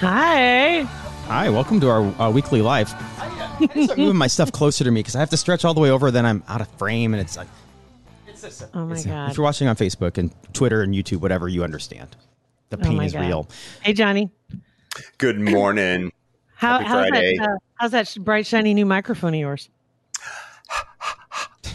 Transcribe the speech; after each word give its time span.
Hi. 0.00 0.82
Hi, 0.82 1.48
welcome 1.50 1.80
to 1.80 1.88
our 1.88 2.02
uh, 2.20 2.30
weekly 2.30 2.60
live. 2.62 2.92
I, 3.18 3.84
start 3.84 3.98
moving 3.98 4.16
my 4.16 4.26
stuff 4.26 4.52
closer 4.52 4.84
to 4.84 4.90
me 4.90 5.00
because 5.00 5.16
I 5.16 5.20
have 5.20 5.30
to 5.30 5.36
stretch 5.36 5.64
all 5.64 5.74
the 5.74 5.80
way 5.80 5.90
over. 5.90 6.10
Then 6.10 6.26
I'm 6.26 6.42
out 6.48 6.60
of 6.60 6.68
frame, 6.72 7.14
and 7.14 7.20
it's 7.20 7.36
like, 7.36 7.48
it's 8.28 8.42
just, 8.42 8.64
Oh 8.74 8.84
my 8.84 8.92
it's- 8.92 9.06
God. 9.06 9.30
If 9.30 9.36
you're 9.36 9.44
watching 9.44 9.68
on 9.68 9.76
Facebook 9.76 10.18
and 10.18 10.30
Twitter 10.52 10.82
and 10.82 10.94
YouTube, 10.94 11.18
whatever, 11.20 11.48
you 11.48 11.64
understand. 11.64 12.14
The 12.70 12.78
Oh 12.78 12.82
pain 12.82 12.96
my 12.96 13.04
is 13.06 13.12
God. 13.14 13.20
real. 13.26 13.48
Hey, 13.82 13.92
Johnny. 13.94 14.30
Good 15.18 15.40
morning. 15.40 16.12
How, 16.56 16.78
Happy 16.78 16.84
how's, 16.88 17.08
Friday. 17.08 17.36
that, 17.38 17.48
uh, 17.48 17.56
how's 17.74 17.90
that 17.90 18.16
bright, 18.20 18.46
shiny 18.46 18.72
new 18.74 18.86
microphone 18.86 19.34
of 19.34 19.40
yours? 19.40 19.68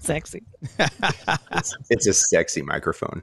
Sexy. 0.00 0.42
It's, 0.78 1.76
it's 1.90 2.06
a 2.06 2.12
sexy 2.14 2.62
microphone. 2.62 3.22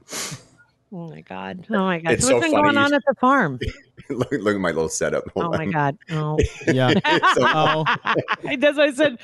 Oh 0.92 1.08
my 1.08 1.20
God. 1.20 1.66
Oh 1.70 1.74
my 1.84 2.00
God. 2.00 2.12
It's 2.14 2.26
so 2.26 2.34
what's 2.34 2.46
so 2.46 2.50
been 2.52 2.60
funny 2.62 2.74
going 2.74 2.76
on 2.84 2.92
at 2.94 3.02
the 3.06 3.14
farm? 3.20 3.60
look, 4.10 4.28
look 4.32 4.54
at 4.56 4.60
my 4.60 4.70
little 4.70 4.88
setup. 4.88 5.22
Hold 5.34 5.46
Oh 5.46 5.50
my 5.50 5.64
on. 5.66 5.70
God. 5.70 5.98
Oh. 6.10 6.36
Yeah. 6.66 6.92
So- 7.34 7.44
oh, 7.46 7.84
That's 8.58 8.76
why 8.76 8.84
I 8.86 8.90
said 8.92 9.18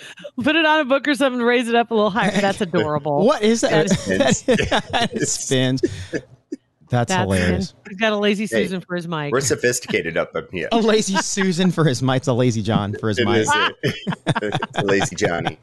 put 0.45 0.55
it 0.55 0.65
on 0.65 0.81
a 0.81 0.85
book 0.85 1.09
or 1.09 1.15
something 1.17 1.43
raise 1.43 1.69
it 1.69 1.75
up 1.75 1.91
a 1.91 1.95
little 1.95 2.11
higher. 2.11 2.31
That's 2.31 2.61
adorable. 2.61 3.27
what 3.27 3.43
is 3.43 3.63
that? 3.63 3.89
That 3.89 4.87
that 4.93 5.11
is 5.15 5.33
spins. 5.33 5.83
That's, 6.89 7.09
That's 7.09 7.13
hilarious. 7.15 7.75
He's 7.89 7.99
got 7.99 8.13
a 8.13 8.17
lazy 8.17 8.45
Hey, 8.45 8.63
Susan 8.63 8.81
for 8.81 8.95
his 8.95 9.09
mic. 9.09 9.33
We're 9.33 9.41
sophisticated 9.41 10.17
up 10.17 10.37
up 10.37 10.49
here. 10.53 10.69
A 10.71 10.79
lazy 10.79 11.17
Susan 11.17 11.73
for 11.73 11.83
his 11.83 12.01
mic. 12.01 12.19
It's 12.19 12.29
a 12.29 12.33
lazy 12.33 12.63
John 12.63 12.95
for 13.01 13.09
his 13.09 13.19
It 13.19 13.25
mic. 13.25 13.39
is 13.39 13.49
a, 13.53 13.73
it's 14.41 14.79
a 14.79 14.85
lazy 14.85 15.17
Johnny. 15.17 15.59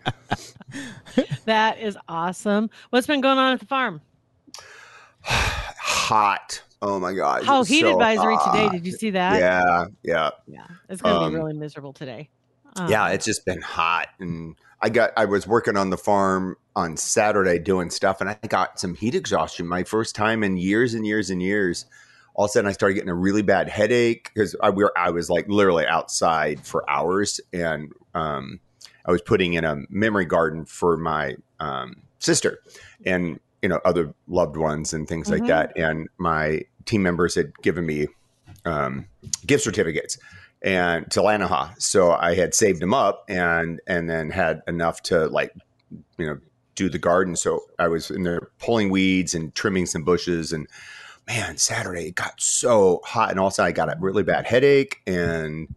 That 1.46 1.80
is 1.80 1.98
awesome. 2.10 2.70
What's 2.90 3.08
been 3.08 3.22
going 3.22 3.38
on 3.38 3.54
at 3.54 3.62
the 3.62 3.66
farm? 3.68 4.02
Hot. 5.94 6.62
Oh 6.82 7.00
my 7.00 7.14
god. 7.14 7.44
Oh, 7.48 7.62
it's 7.62 7.70
heat 7.70 7.82
so 7.82 7.94
advisory 7.94 8.36
today. 8.46 8.70
Did 8.70 8.86
you 8.86 8.92
see 8.92 9.12
that? 9.12 9.40
Yeah, 9.40 9.86
yeah, 10.02 10.30
Yeah. 10.48 10.66
It's 10.90 11.02
going 11.02 11.16
to 11.16 11.22
Um, 11.22 11.32
be 11.32 11.38
really 11.38 11.54
miserable 11.54 11.94
today. 11.94 12.30
Um, 12.76 12.90
yeah. 12.90 13.10
It's 13.10 13.26
just 13.26 13.46
been 13.46 13.62
hot, 13.62 14.08
and 14.20 14.56
I 14.82 14.90
got. 14.90 15.12
I 15.16 15.26
was 15.26 15.48
working 15.48 15.78
on 15.78 15.92
the 15.92 15.98
farm 15.98 16.58
on 16.76 16.98
Saturday 16.98 17.60
doing 17.60 17.90
stuff, 17.90 18.20
and 18.20 18.30
I 18.30 18.38
got 18.48 18.80
some 18.80 18.96
heat 18.96 19.16
exhaustion. 19.16 19.68
My 19.68 19.84
first 19.84 20.16
time 20.16 20.44
in 20.44 20.58
years 20.58 20.94
and 20.94 21.06
years 21.06 21.30
and 21.30 21.42
years. 21.42 21.86
All 22.36 22.46
of 22.46 22.50
a 22.50 22.52
sudden, 22.54 22.68
I 22.68 22.72
started 22.72 22.96
getting 22.96 23.12
a 23.12 23.16
really 23.16 23.44
bad 23.44 23.70
headache 23.70 24.32
because 24.34 24.56
I, 24.60 24.72
we 24.72 24.84
were, 24.84 24.92
I 24.98 25.12
was 25.12 25.30
like 25.30 25.48
literally 25.48 25.86
outside 25.86 26.66
for 26.66 26.84
hours, 26.90 27.40
and 27.54 27.92
um, 28.16 28.60
I 29.06 29.12
was 29.12 29.22
putting 29.22 29.54
in 29.54 29.64
a 29.64 29.84
memory 29.88 30.26
garden 30.26 30.66
for 30.66 30.98
my 30.98 31.36
um, 31.60 31.98
sister 32.18 32.58
and 33.06 33.40
you 33.64 33.70
know 33.70 33.80
other 33.84 34.14
loved 34.28 34.58
ones 34.58 34.94
and 34.94 35.08
things 35.08 35.28
Mhm. 35.28 35.32
like 35.32 35.48
that. 35.48 35.76
And 35.76 36.08
my 36.20 36.62
team 36.86 37.02
members 37.02 37.34
had 37.34 37.58
given 37.64 37.86
me 37.88 38.08
um, 38.66 39.08
gift 39.48 39.64
certificates 39.64 40.18
and 40.62 41.10
to 41.12 41.22
Lanoha, 41.22 41.74
so 41.82 42.12
I 42.12 42.36
had 42.36 42.54
saved 42.54 42.80
them 42.82 42.94
up 42.94 43.26
and 43.28 43.82
and 43.88 44.08
then 44.10 44.30
had 44.30 44.62
enough 44.68 45.02
to 45.04 45.28
like 45.28 45.52
you 46.18 46.28
know 46.28 46.38
do 46.76 46.90
the 46.90 47.00
garden. 47.00 47.36
So 47.36 47.62
I 47.80 47.88
was 47.88 48.12
in 48.12 48.24
there 48.24 48.50
pulling 48.60 48.90
weeds 48.92 49.34
and 49.34 49.56
trimming 49.56 49.88
some 49.88 50.04
bushes 50.04 50.54
and. 50.54 50.68
Man, 51.26 51.56
Saturday 51.58 52.08
it 52.08 52.16
got 52.16 52.42
so 52.42 53.00
hot, 53.06 53.32
and 53.32 53.40
also 53.40 53.64
I 53.64 53.72
got 53.72 53.88
a 53.88 53.96
really 53.98 54.24
bad 54.24 54.46
headache 54.46 54.98
and 55.08 55.74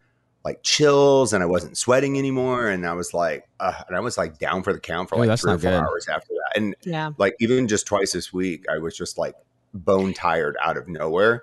like 0.47 0.63
chills 0.63 1.33
and 1.33 1.43
I 1.43 1.47
wasn't 1.47 1.77
sweating 1.77 2.17
anymore. 2.19 2.69
And 2.69 2.87
I 2.87 2.93
was 2.93 3.13
like, 3.13 3.49
uh, 3.59 3.73
and 3.89 3.97
I 3.97 4.01
was 4.01 4.17
like 4.17 4.39
down 4.39 4.63
for 4.63 4.73
the 4.73 4.79
count 4.81 5.09
for 5.09 5.17
Ooh, 5.17 5.25
like 5.25 5.39
three 5.41 5.53
or 5.53 5.59
four 5.59 5.71
good. 5.73 5.83
hours 5.83 6.07
after 6.09 6.29
that. 6.33 6.57
And 6.57 6.77
Yeah. 6.85 7.11
like 7.19 7.35
even 7.41 7.67
just 7.67 7.85
twice 7.87 8.13
this 8.13 8.33
week, 8.33 8.65
I 8.73 8.79
was 8.79 8.97
just 8.97 9.19
like 9.19 9.35
bone 9.75 10.15
tired 10.15 10.57
out 10.65 10.77
of 10.77 10.87
nowhere. 10.87 11.43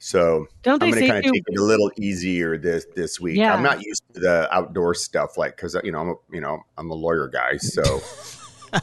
So 0.00 0.46
Don't 0.62 0.82
I'm 0.82 0.90
going 0.90 1.02
to 1.04 1.08
kind 1.08 1.24
of 1.24 1.32
take 1.32 1.44
it 1.46 1.58
a 1.58 1.62
little 1.62 1.92
easier 1.96 2.58
this 2.58 2.86
this 2.96 3.20
week. 3.20 3.36
Yeah. 3.36 3.54
I'm 3.54 3.62
not 3.62 3.82
used 3.84 4.02
to 4.14 4.20
the 4.20 4.48
outdoor 4.52 4.94
stuff, 4.94 5.38
like 5.38 5.54
because 5.56 5.76
you 5.84 5.92
know 5.92 6.00
I'm 6.00 6.08
a, 6.08 6.14
you 6.32 6.40
know 6.40 6.58
I'm 6.76 6.90
a 6.90 6.94
lawyer 6.94 7.28
guy, 7.28 7.56
so 7.58 7.82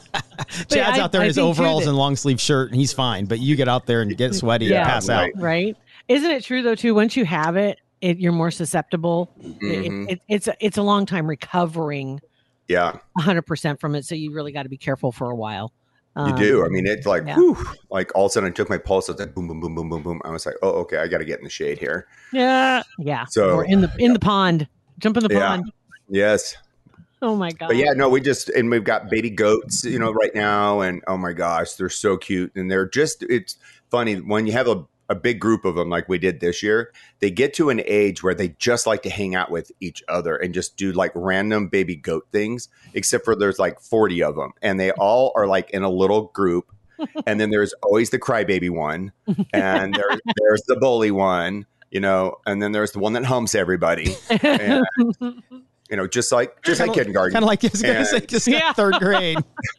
Chad's 0.70 0.98
I- 0.98 1.00
out 1.00 1.12
there 1.12 1.20
in 1.22 1.26
his 1.26 1.38
overalls 1.38 1.84
that- 1.84 1.90
and 1.90 1.98
long 1.98 2.16
sleeve 2.16 2.40
shirt, 2.40 2.70
and 2.70 2.78
he's 2.80 2.92
fine. 2.92 3.26
But 3.26 3.40
you 3.40 3.56
get 3.56 3.68
out 3.68 3.86
there 3.86 4.00
and 4.00 4.16
get 4.16 4.34
sweaty 4.34 4.66
Yeah, 4.66 4.78
and 4.82 4.86
pass 4.88 5.08
right. 5.08 5.32
out. 5.36 5.42
right? 5.42 5.76
Isn't 6.08 6.30
it 6.30 6.44
true 6.44 6.62
though 6.62 6.74
too? 6.74 6.94
Once 6.94 7.16
you 7.16 7.24
have 7.24 7.56
it, 7.56 7.78
it 8.00 8.18
you're 8.18 8.32
more 8.32 8.50
susceptible. 8.50 9.32
It- 9.40 9.90
mhm. 9.90 10.10
it, 10.10 10.20
it's 10.28 10.48
a, 10.48 10.54
it's 10.60 10.76
a 10.76 10.82
long 10.82 11.06
time 11.06 11.26
recovering 11.26 12.20
yeah, 12.68 12.98
100 13.14 13.42
percent 13.42 13.80
from 13.80 13.94
it. 13.94 14.04
So 14.04 14.14
you 14.14 14.32
really 14.32 14.52
got 14.52 14.64
to 14.64 14.68
be 14.68 14.76
careful 14.76 15.10
for 15.10 15.30
a 15.30 15.34
while. 15.34 15.72
you 16.16 16.22
Um, 16.24 16.36
do. 16.36 16.64
I 16.64 16.68
mean, 16.68 16.86
it's 16.86 17.06
like 17.06 17.24
yeah. 17.26 17.34
whew, 17.36 17.56
like 17.90 18.10
all 18.14 18.26
of 18.26 18.30
a 18.30 18.32
sudden 18.34 18.50
I 18.50 18.52
took 18.52 18.68
my 18.68 18.76
pulse. 18.78 19.08
I 19.08 19.12
was 19.12 19.20
like 19.20 19.34
boom, 19.34 19.48
boom, 19.48 19.60
boom, 19.60 19.74
boom, 19.74 19.88
boom, 19.88 20.02
boom. 20.02 20.20
I 20.24 20.30
was 20.30 20.44
like, 20.44 20.56
oh, 20.62 20.70
okay, 20.80 20.98
I 20.98 21.06
got 21.08 21.18
to 21.18 21.24
get 21.24 21.38
in 21.38 21.44
the 21.44 21.50
shade 21.50 21.78
here. 21.78 22.06
Yeah, 22.32 22.82
yeah. 22.98 23.24
So- 23.30 23.54
or 23.54 23.64
in 23.64 23.80
the 23.80 23.90
in 23.98 24.12
the 24.12 24.18
pond, 24.18 24.68
jump 24.98 25.16
in 25.16 25.22
the 25.24 25.32
Yeah. 25.34 25.48
pond. 25.48 25.72
Yes, 26.10 26.56
Oh 27.20 27.34
my 27.34 27.50
god. 27.50 27.66
But 27.68 27.76
yeah, 27.76 27.92
no, 27.94 28.08
we 28.08 28.20
just 28.20 28.48
and 28.50 28.70
we've 28.70 28.84
got 28.84 29.10
baby 29.10 29.30
goats, 29.30 29.84
you 29.84 29.98
know, 29.98 30.12
right 30.12 30.32
now, 30.34 30.80
and 30.82 31.02
oh 31.08 31.16
my 31.16 31.32
gosh, 31.32 31.72
they're 31.74 31.88
so 31.88 32.16
cute, 32.16 32.52
and 32.54 32.70
they're 32.70 32.88
just 32.88 33.24
it's 33.24 33.56
funny 33.90 34.16
when 34.16 34.46
you 34.46 34.52
have 34.52 34.68
a, 34.68 34.84
a 35.08 35.14
big 35.14 35.40
group 35.40 35.64
of 35.64 35.74
them 35.74 35.88
like 35.88 36.08
we 36.08 36.18
did 36.18 36.40
this 36.40 36.62
year. 36.62 36.92
They 37.20 37.30
get 37.30 37.54
to 37.54 37.70
an 37.70 37.80
age 37.86 38.22
where 38.22 38.34
they 38.34 38.48
just 38.58 38.86
like 38.86 39.02
to 39.04 39.10
hang 39.10 39.34
out 39.34 39.50
with 39.50 39.72
each 39.80 40.02
other 40.08 40.36
and 40.36 40.52
just 40.52 40.76
do 40.76 40.92
like 40.92 41.12
random 41.14 41.68
baby 41.68 41.96
goat 41.96 42.26
things. 42.32 42.68
Except 42.94 43.24
for 43.24 43.34
there's 43.34 43.58
like 43.58 43.80
forty 43.80 44.22
of 44.22 44.36
them, 44.36 44.52
and 44.62 44.78
they 44.78 44.90
all 44.92 45.32
are 45.34 45.46
like 45.46 45.70
in 45.70 45.82
a 45.82 45.90
little 45.90 46.24
group. 46.34 46.70
and 47.26 47.40
then 47.40 47.50
there's 47.50 47.72
always 47.84 48.10
the 48.10 48.18
crybaby 48.18 48.70
one, 48.70 49.12
and 49.52 49.94
there's 49.94 50.20
there's 50.36 50.62
the 50.66 50.76
bully 50.76 51.12
one, 51.12 51.64
you 51.92 52.00
know, 52.00 52.34
and 52.44 52.60
then 52.60 52.72
there's 52.72 52.90
the 52.92 52.98
one 52.98 53.12
that 53.12 53.24
humps 53.24 53.54
everybody. 53.54 54.16
And, 54.42 54.84
you 55.90 55.96
know, 55.96 56.06
just 56.08 56.32
like 56.32 56.60
just 56.62 56.80
like 56.80 56.92
kindergarten. 56.92 57.32
Kind 57.32 57.44
of 57.44 57.46
like 57.46 57.64
I 57.64 57.68
was 57.72 57.80
gonna 57.82 57.94
And- 58.00 58.06
say, 58.08 58.20
just 58.20 58.46
Yeah. 58.48 58.72
third 58.72 58.94
grade. 58.94 59.38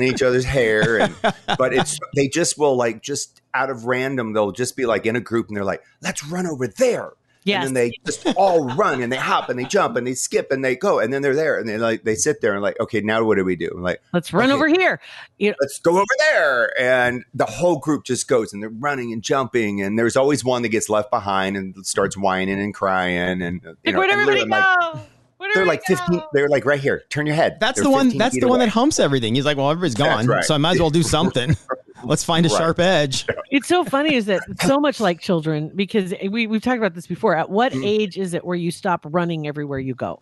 pulling 0.00 0.14
each 0.14 0.22
other's 0.22 0.44
hair 0.44 1.00
and 1.00 1.14
but 1.58 1.72
it's 1.72 1.98
they 2.16 2.28
just 2.28 2.58
will 2.58 2.76
like 2.76 3.02
just 3.02 3.40
out 3.54 3.70
of 3.70 3.84
random 3.86 4.32
they'll 4.32 4.52
just 4.52 4.76
be 4.76 4.86
like 4.86 5.06
in 5.06 5.16
a 5.16 5.20
group 5.20 5.48
and 5.48 5.56
they're 5.56 5.64
like 5.64 5.82
let's 6.02 6.24
run 6.24 6.46
over 6.46 6.66
there 6.66 7.12
yes. 7.44 7.66
and 7.66 7.76
then 7.76 7.82
they 7.88 7.92
just 8.06 8.26
all 8.36 8.68
run 8.74 9.02
and 9.02 9.12
they 9.12 9.16
hop 9.16 9.48
and 9.48 9.58
they 9.58 9.64
jump 9.64 9.96
and 9.96 10.06
they 10.06 10.14
skip 10.14 10.50
and 10.50 10.64
they 10.64 10.76
go 10.76 10.98
and 10.98 11.12
then 11.12 11.22
they're 11.22 11.34
there 11.34 11.58
and 11.58 11.68
they 11.68 11.78
like 11.78 12.04
they 12.04 12.14
sit 12.14 12.40
there 12.40 12.52
and 12.52 12.62
like 12.62 12.78
okay 12.80 13.00
now 13.00 13.22
what 13.24 13.36
do 13.36 13.44
we 13.44 13.56
do 13.56 13.70
I'm 13.74 13.82
like 13.82 14.00
Let's 14.12 14.32
run 14.32 14.46
okay. 14.46 14.54
over 14.54 14.68
here. 14.68 15.00
You 15.38 15.50
know- 15.50 15.56
let's 15.60 15.78
go 15.78 15.96
over 15.96 16.04
there 16.18 16.80
and 16.80 17.24
the 17.34 17.46
whole 17.46 17.78
group 17.78 18.04
just 18.04 18.28
goes 18.28 18.52
and 18.52 18.62
they're 18.62 18.70
running 18.70 19.12
and 19.12 19.22
jumping 19.22 19.82
and 19.82 19.98
there's 19.98 20.16
always 20.16 20.44
one 20.44 20.62
that 20.62 20.68
gets 20.68 20.88
left 20.88 21.10
behind 21.10 21.56
and 21.56 21.74
starts 21.86 22.16
whining 22.16 22.60
and 22.60 22.74
crying 22.74 23.42
and 23.42 23.62
you 23.62 23.76
Like, 23.84 23.94
know 23.94 23.98
where'd 23.98 24.10
everybody 24.10 24.44
like, 24.44 24.64
go? 24.64 24.92
Where'd 24.94 25.06
they're 25.54 25.62
everybody 25.62 25.78
like 25.78 25.82
15 25.86 26.18
go? 26.18 26.26
they're 26.32 26.48
like 26.48 26.64
right 26.64 26.80
here 26.80 27.04
turn 27.10 27.26
your 27.26 27.34
head 27.36 27.56
That's 27.60 27.76
They're 27.76 27.84
the 27.84 27.90
one. 27.90 28.16
That's 28.18 28.34
feet 28.34 28.40
the 28.40 28.48
one 28.48 28.58
that 28.60 28.68
humps 28.68 28.98
everything. 29.00 29.34
He's 29.34 29.44
like, 29.44 29.56
well, 29.56 29.70
everybody's 29.70 29.94
gone, 29.94 30.26
right. 30.26 30.44
so 30.44 30.54
I 30.54 30.58
might 30.58 30.72
as 30.72 30.80
well 30.80 30.90
do 30.90 31.02
something. 31.16 31.56
Let's 32.04 32.24
find 32.24 32.46
a 32.46 32.48
Right. 32.48 32.58
sharp 32.58 32.78
edge. 32.80 33.26
It's 33.50 33.68
so 33.68 33.84
funny 33.84 34.14
is 34.14 34.26
that 34.26 34.42
so 34.62 34.78
much 34.80 35.00
like 35.00 35.20
children 35.28 35.70
because 35.74 36.14
we 36.30 36.46
we've 36.46 36.62
talked 36.62 36.78
about 36.78 36.94
this 36.94 37.06
before. 37.06 37.34
At 37.36 37.50
what 37.50 37.72
Mm. 37.72 37.84
age 37.86 38.16
is 38.18 38.32
it 38.34 38.44
where 38.44 38.56
you 38.56 38.70
stop 38.70 39.00
running 39.10 39.46
everywhere 39.46 39.78
you 39.78 39.94
go? 39.94 40.20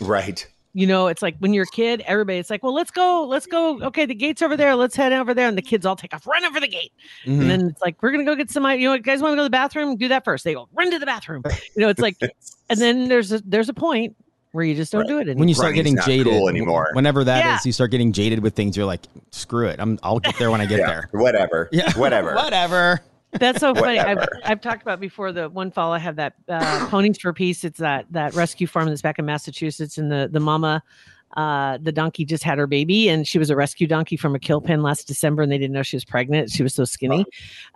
right 0.00 0.46
You 0.72 0.86
know, 0.86 1.08
it's 1.08 1.20
like 1.20 1.36
when 1.40 1.52
you're 1.52 1.64
a 1.64 1.74
kid, 1.74 2.00
everybody, 2.06 2.38
it's 2.38 2.48
like, 2.48 2.62
well, 2.62 2.72
let's 2.72 2.92
go, 2.92 3.24
let's 3.26 3.46
go. 3.46 3.82
Okay, 3.82 4.06
the 4.06 4.14
gate's 4.14 4.40
over 4.40 4.56
there. 4.56 4.76
Let's 4.76 4.94
head 4.94 5.12
over 5.12 5.34
there. 5.34 5.48
And 5.48 5.58
the 5.58 5.62
kids 5.62 5.84
all 5.84 5.96
take 5.96 6.14
off, 6.14 6.24
run 6.28 6.44
over 6.44 6.60
the 6.60 6.68
gate. 6.68 6.92
Mhm. 7.26 7.40
And 7.40 7.50
then 7.50 7.60
it's 7.70 7.82
like, 7.82 8.00
we're 8.00 8.12
going 8.12 8.24
to 8.24 8.30
go 8.30 8.36
get 8.36 8.50
some, 8.52 8.64
you 8.78 8.84
know, 8.84 8.92
what, 8.92 9.02
guys 9.02 9.20
want 9.20 9.32
to 9.32 9.36
go 9.36 9.40
to 9.42 9.46
the 9.46 9.50
bathroom? 9.50 9.96
Do 9.96 10.06
that 10.08 10.24
first. 10.24 10.44
They 10.44 10.54
go, 10.54 10.68
run 10.72 10.92
to 10.92 10.98
the 11.00 11.06
bathroom. 11.06 11.42
You 11.76 11.82
know, 11.82 11.88
it's 11.88 12.00
like, 12.00 12.16
and 12.68 12.80
then 12.80 13.08
there's 13.08 13.32
a, 13.32 13.40
there's 13.44 13.68
a 13.68 13.74
point 13.74 14.14
where 14.52 14.64
you 14.64 14.74
just 14.74 14.90
don't 14.92 15.02
Right. 15.02 15.08
do 15.08 15.18
it 15.18 15.22
anymore. 15.22 15.38
when 15.40 15.48
you 15.48 15.54
start 15.54 15.70
Running's 15.76 15.94
getting 16.04 16.24
jaded 16.24 16.32
cool 16.32 16.48
anymore. 16.48 16.88
whenever 16.94 17.22
that 17.24 17.38
is, 17.38 17.44
Yeah. 17.44 17.58
you 17.64 17.72
start 17.72 17.90
getting 17.90 18.12
jaded 18.12 18.40
with 18.42 18.54
things. 18.54 18.76
You're 18.76 18.86
like, 18.86 19.02
screw 19.30 19.68
it. 19.68 19.78
I'm. 19.78 19.98
I'll 20.02 20.18
get 20.20 20.36
there 20.38 20.50
when 20.50 20.60
I 20.60 20.66
get 20.66 20.80
yeah 20.80 20.86
there. 20.86 21.08
whatever 21.12 21.68
Yeah. 21.72 21.92
whatever 21.96 22.34
Whatever. 22.34 23.00
That's 23.32 23.60
so 23.60 23.72
funny. 23.76 24.00
I've, 24.00 24.26
I've 24.44 24.60
talked 24.60 24.82
about 24.82 24.98
before 24.98 25.30
the 25.30 25.48
one 25.48 25.70
fall. 25.70 25.92
I 25.92 26.00
have 26.00 26.16
that 26.16 26.32
uh, 26.48 26.88
Ponies 26.90 27.20
for 27.20 27.32
Peace. 27.32 27.62
It's 27.62 27.78
that 27.78 28.06
that 28.10 28.34
rescue 28.34 28.66
farm 28.66 28.88
that's 28.88 29.02
back 29.02 29.20
in 29.20 29.24
Massachusetts, 29.24 29.98
and 29.98 30.10
the 30.10 30.28
the 30.32 30.40
mama, 30.40 30.82
uh, 31.36 31.78
the 31.80 31.92
donkey 31.92 32.24
just 32.24 32.42
had 32.42 32.58
her 32.58 32.66
baby, 32.66 33.08
and 33.08 33.26
she 33.26 33.38
was 33.38 33.50
a 33.50 33.56
rescue 33.56 33.86
donkey 33.86 34.16
from 34.16 34.34
a 34.34 34.38
kill 34.38 34.60
pen 34.60 34.82
last 34.82 35.06
December, 35.06 35.42
and 35.42 35.50
they 35.50 35.58
didn't 35.58 35.72
know 35.72 35.82
she 35.82 35.96
was 35.96 36.04
pregnant. 36.04 36.50
She 36.50 36.62
was 36.62 36.74
so 36.74 36.84
skinny, 36.84 37.24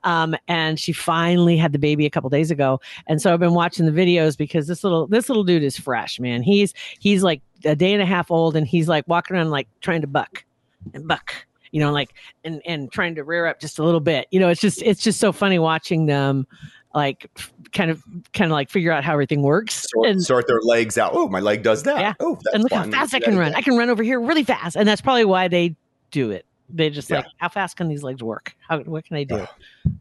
um, 0.02 0.34
and 0.48 0.78
she 0.78 0.92
finally 0.92 1.56
had 1.56 1.72
the 1.72 1.78
baby 1.78 2.06
a 2.06 2.10
couple 2.10 2.28
days 2.30 2.50
ago. 2.50 2.80
And 3.06 3.22
so 3.22 3.32
I've 3.32 3.40
been 3.40 3.54
watching 3.54 3.86
the 3.86 3.92
videos 3.92 4.36
because 4.36 4.66
this 4.66 4.82
little 4.82 5.06
this 5.06 5.28
little 5.28 5.44
dude 5.44 5.62
is 5.62 5.78
fresh, 5.78 6.18
man. 6.18 6.42
He's 6.42 6.74
he's 6.98 7.22
like 7.22 7.42
a 7.64 7.76
day 7.76 7.92
and 7.92 8.02
a 8.02 8.06
half 8.06 8.30
old, 8.30 8.56
and 8.56 8.66
he's 8.66 8.88
like 8.88 9.06
walking 9.06 9.36
around 9.36 9.50
like 9.50 9.68
trying 9.80 10.00
to 10.00 10.08
buck 10.08 10.44
and 10.92 11.06
buck 11.08 11.34
you 11.70 11.80
know 11.80 11.90
like 11.90 12.14
and 12.44 12.62
and 12.66 12.92
trying 12.92 13.14
to 13.16 13.24
rear 13.24 13.46
up 13.46 13.58
just 13.58 13.78
a 13.78 13.82
little 13.82 14.00
bit 14.00 14.28
you 14.30 14.38
know 14.38 14.48
it's 14.48 14.60
just 14.60 14.80
it's 14.82 15.02
just 15.02 15.18
so 15.18 15.32
funny 15.32 15.58
watching 15.58 16.06
them 16.06 16.46
like 16.94 17.30
kind 17.72 17.90
of 17.90 18.02
kind 18.32 18.50
of 18.50 18.54
like 18.54 18.70
figure 18.70 18.92
out 18.92 19.02
how 19.04 19.12
everything 19.12 19.42
works 19.42 19.86
Sort, 19.92 20.08
and, 20.08 20.22
sort 20.22 20.46
their 20.46 20.60
legs 20.62 20.96
out. 20.96 21.12
Oh, 21.14 21.28
my 21.28 21.40
leg 21.40 21.62
does 21.62 21.82
that. 21.82 21.98
Yeah. 22.00 22.14
Oh, 22.20 22.38
that's 22.42 22.54
and 22.54 22.62
look 22.62 22.70
fun. 22.70 22.92
how 22.92 23.00
fast 23.00 23.14
i 23.14 23.20
can 23.20 23.36
run 23.36 23.54
i 23.54 23.60
can 23.60 23.76
run 23.76 23.90
over 23.90 24.02
here 24.02 24.20
really 24.20 24.44
fast 24.44 24.76
and 24.76 24.86
that's 24.88 25.00
probably 25.00 25.24
why 25.24 25.48
they 25.48 25.74
do 26.10 26.30
it 26.30 26.46
they 26.70 26.88
just 26.90 27.10
Yeah. 27.10 27.16
like 27.18 27.26
how 27.38 27.48
fast 27.48 27.76
can 27.76 27.88
these 27.88 28.02
legs 28.02 28.22
work 28.22 28.54
how 28.68 28.78
what 28.80 29.04
can 29.04 29.16
i 29.16 29.24
do 29.24 29.36
Yeah. 29.36 29.46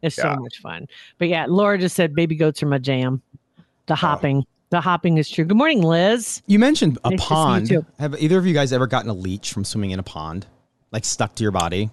it's 0.02 0.16
Yeah. 0.16 0.34
so 0.34 0.40
much 0.40 0.58
fun 0.60 0.86
but 1.18 1.28
yeah 1.28 1.46
laura 1.48 1.76
just 1.78 1.96
said 1.96 2.14
baby 2.14 2.36
goats 2.36 2.62
are 2.62 2.66
my 2.66 2.78
jam 2.78 3.20
Oh. 3.58 3.62
the 3.86 3.94
hopping 3.96 4.44
the 4.70 4.80
hopping 4.80 5.18
is 5.18 5.28
true 5.28 5.44
good 5.44 5.56
morning 5.58 5.82
liz 5.82 6.42
You 6.46 6.58
mentioned 6.58 6.98
a 7.04 7.10
Nice 7.10 7.18
to 7.20 7.26
see 7.26 7.34
you 7.34 7.36
pond. 7.36 7.68
too. 7.68 7.86
Have 7.98 8.20
either 8.20 8.38
of 8.38 8.46
you 8.46 8.54
guys 8.54 8.72
ever 8.72 8.86
gotten 8.86 9.10
a 9.10 9.14
leech 9.14 9.52
from 9.52 9.64
swimming 9.64 9.90
in 9.90 9.98
a 9.98 10.02
pond, 10.02 10.46
like 10.90 11.04
stuck 11.04 11.34
to 11.36 11.42
your 11.42 11.52
body? 11.52 11.90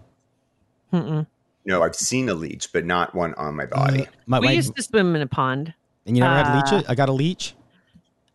Mm-mm. 0.94 1.28
No, 1.66 1.84
I've 1.84 1.96
seen 1.96 2.30
a 2.30 2.34
leech, 2.34 2.72
but 2.74 2.86
not 2.86 3.14
one 3.14 3.34
on 3.36 3.56
my 3.56 3.66
body. 3.66 4.08
My, 4.26 4.40
we 4.40 4.48
my- 4.48 4.54
used 4.54 4.76
to 4.76 4.84
swim 4.84 5.16
in 5.16 5.22
a 5.22 5.28
pond 5.28 5.74
and 6.06 6.18
you 6.18 6.24
never 6.24 6.36
had 6.36 6.48
uh, 6.48 6.76
leech? 6.76 6.86
I 6.90 6.96
got 6.96 7.10
a 7.10 7.14
leech. 7.14 7.56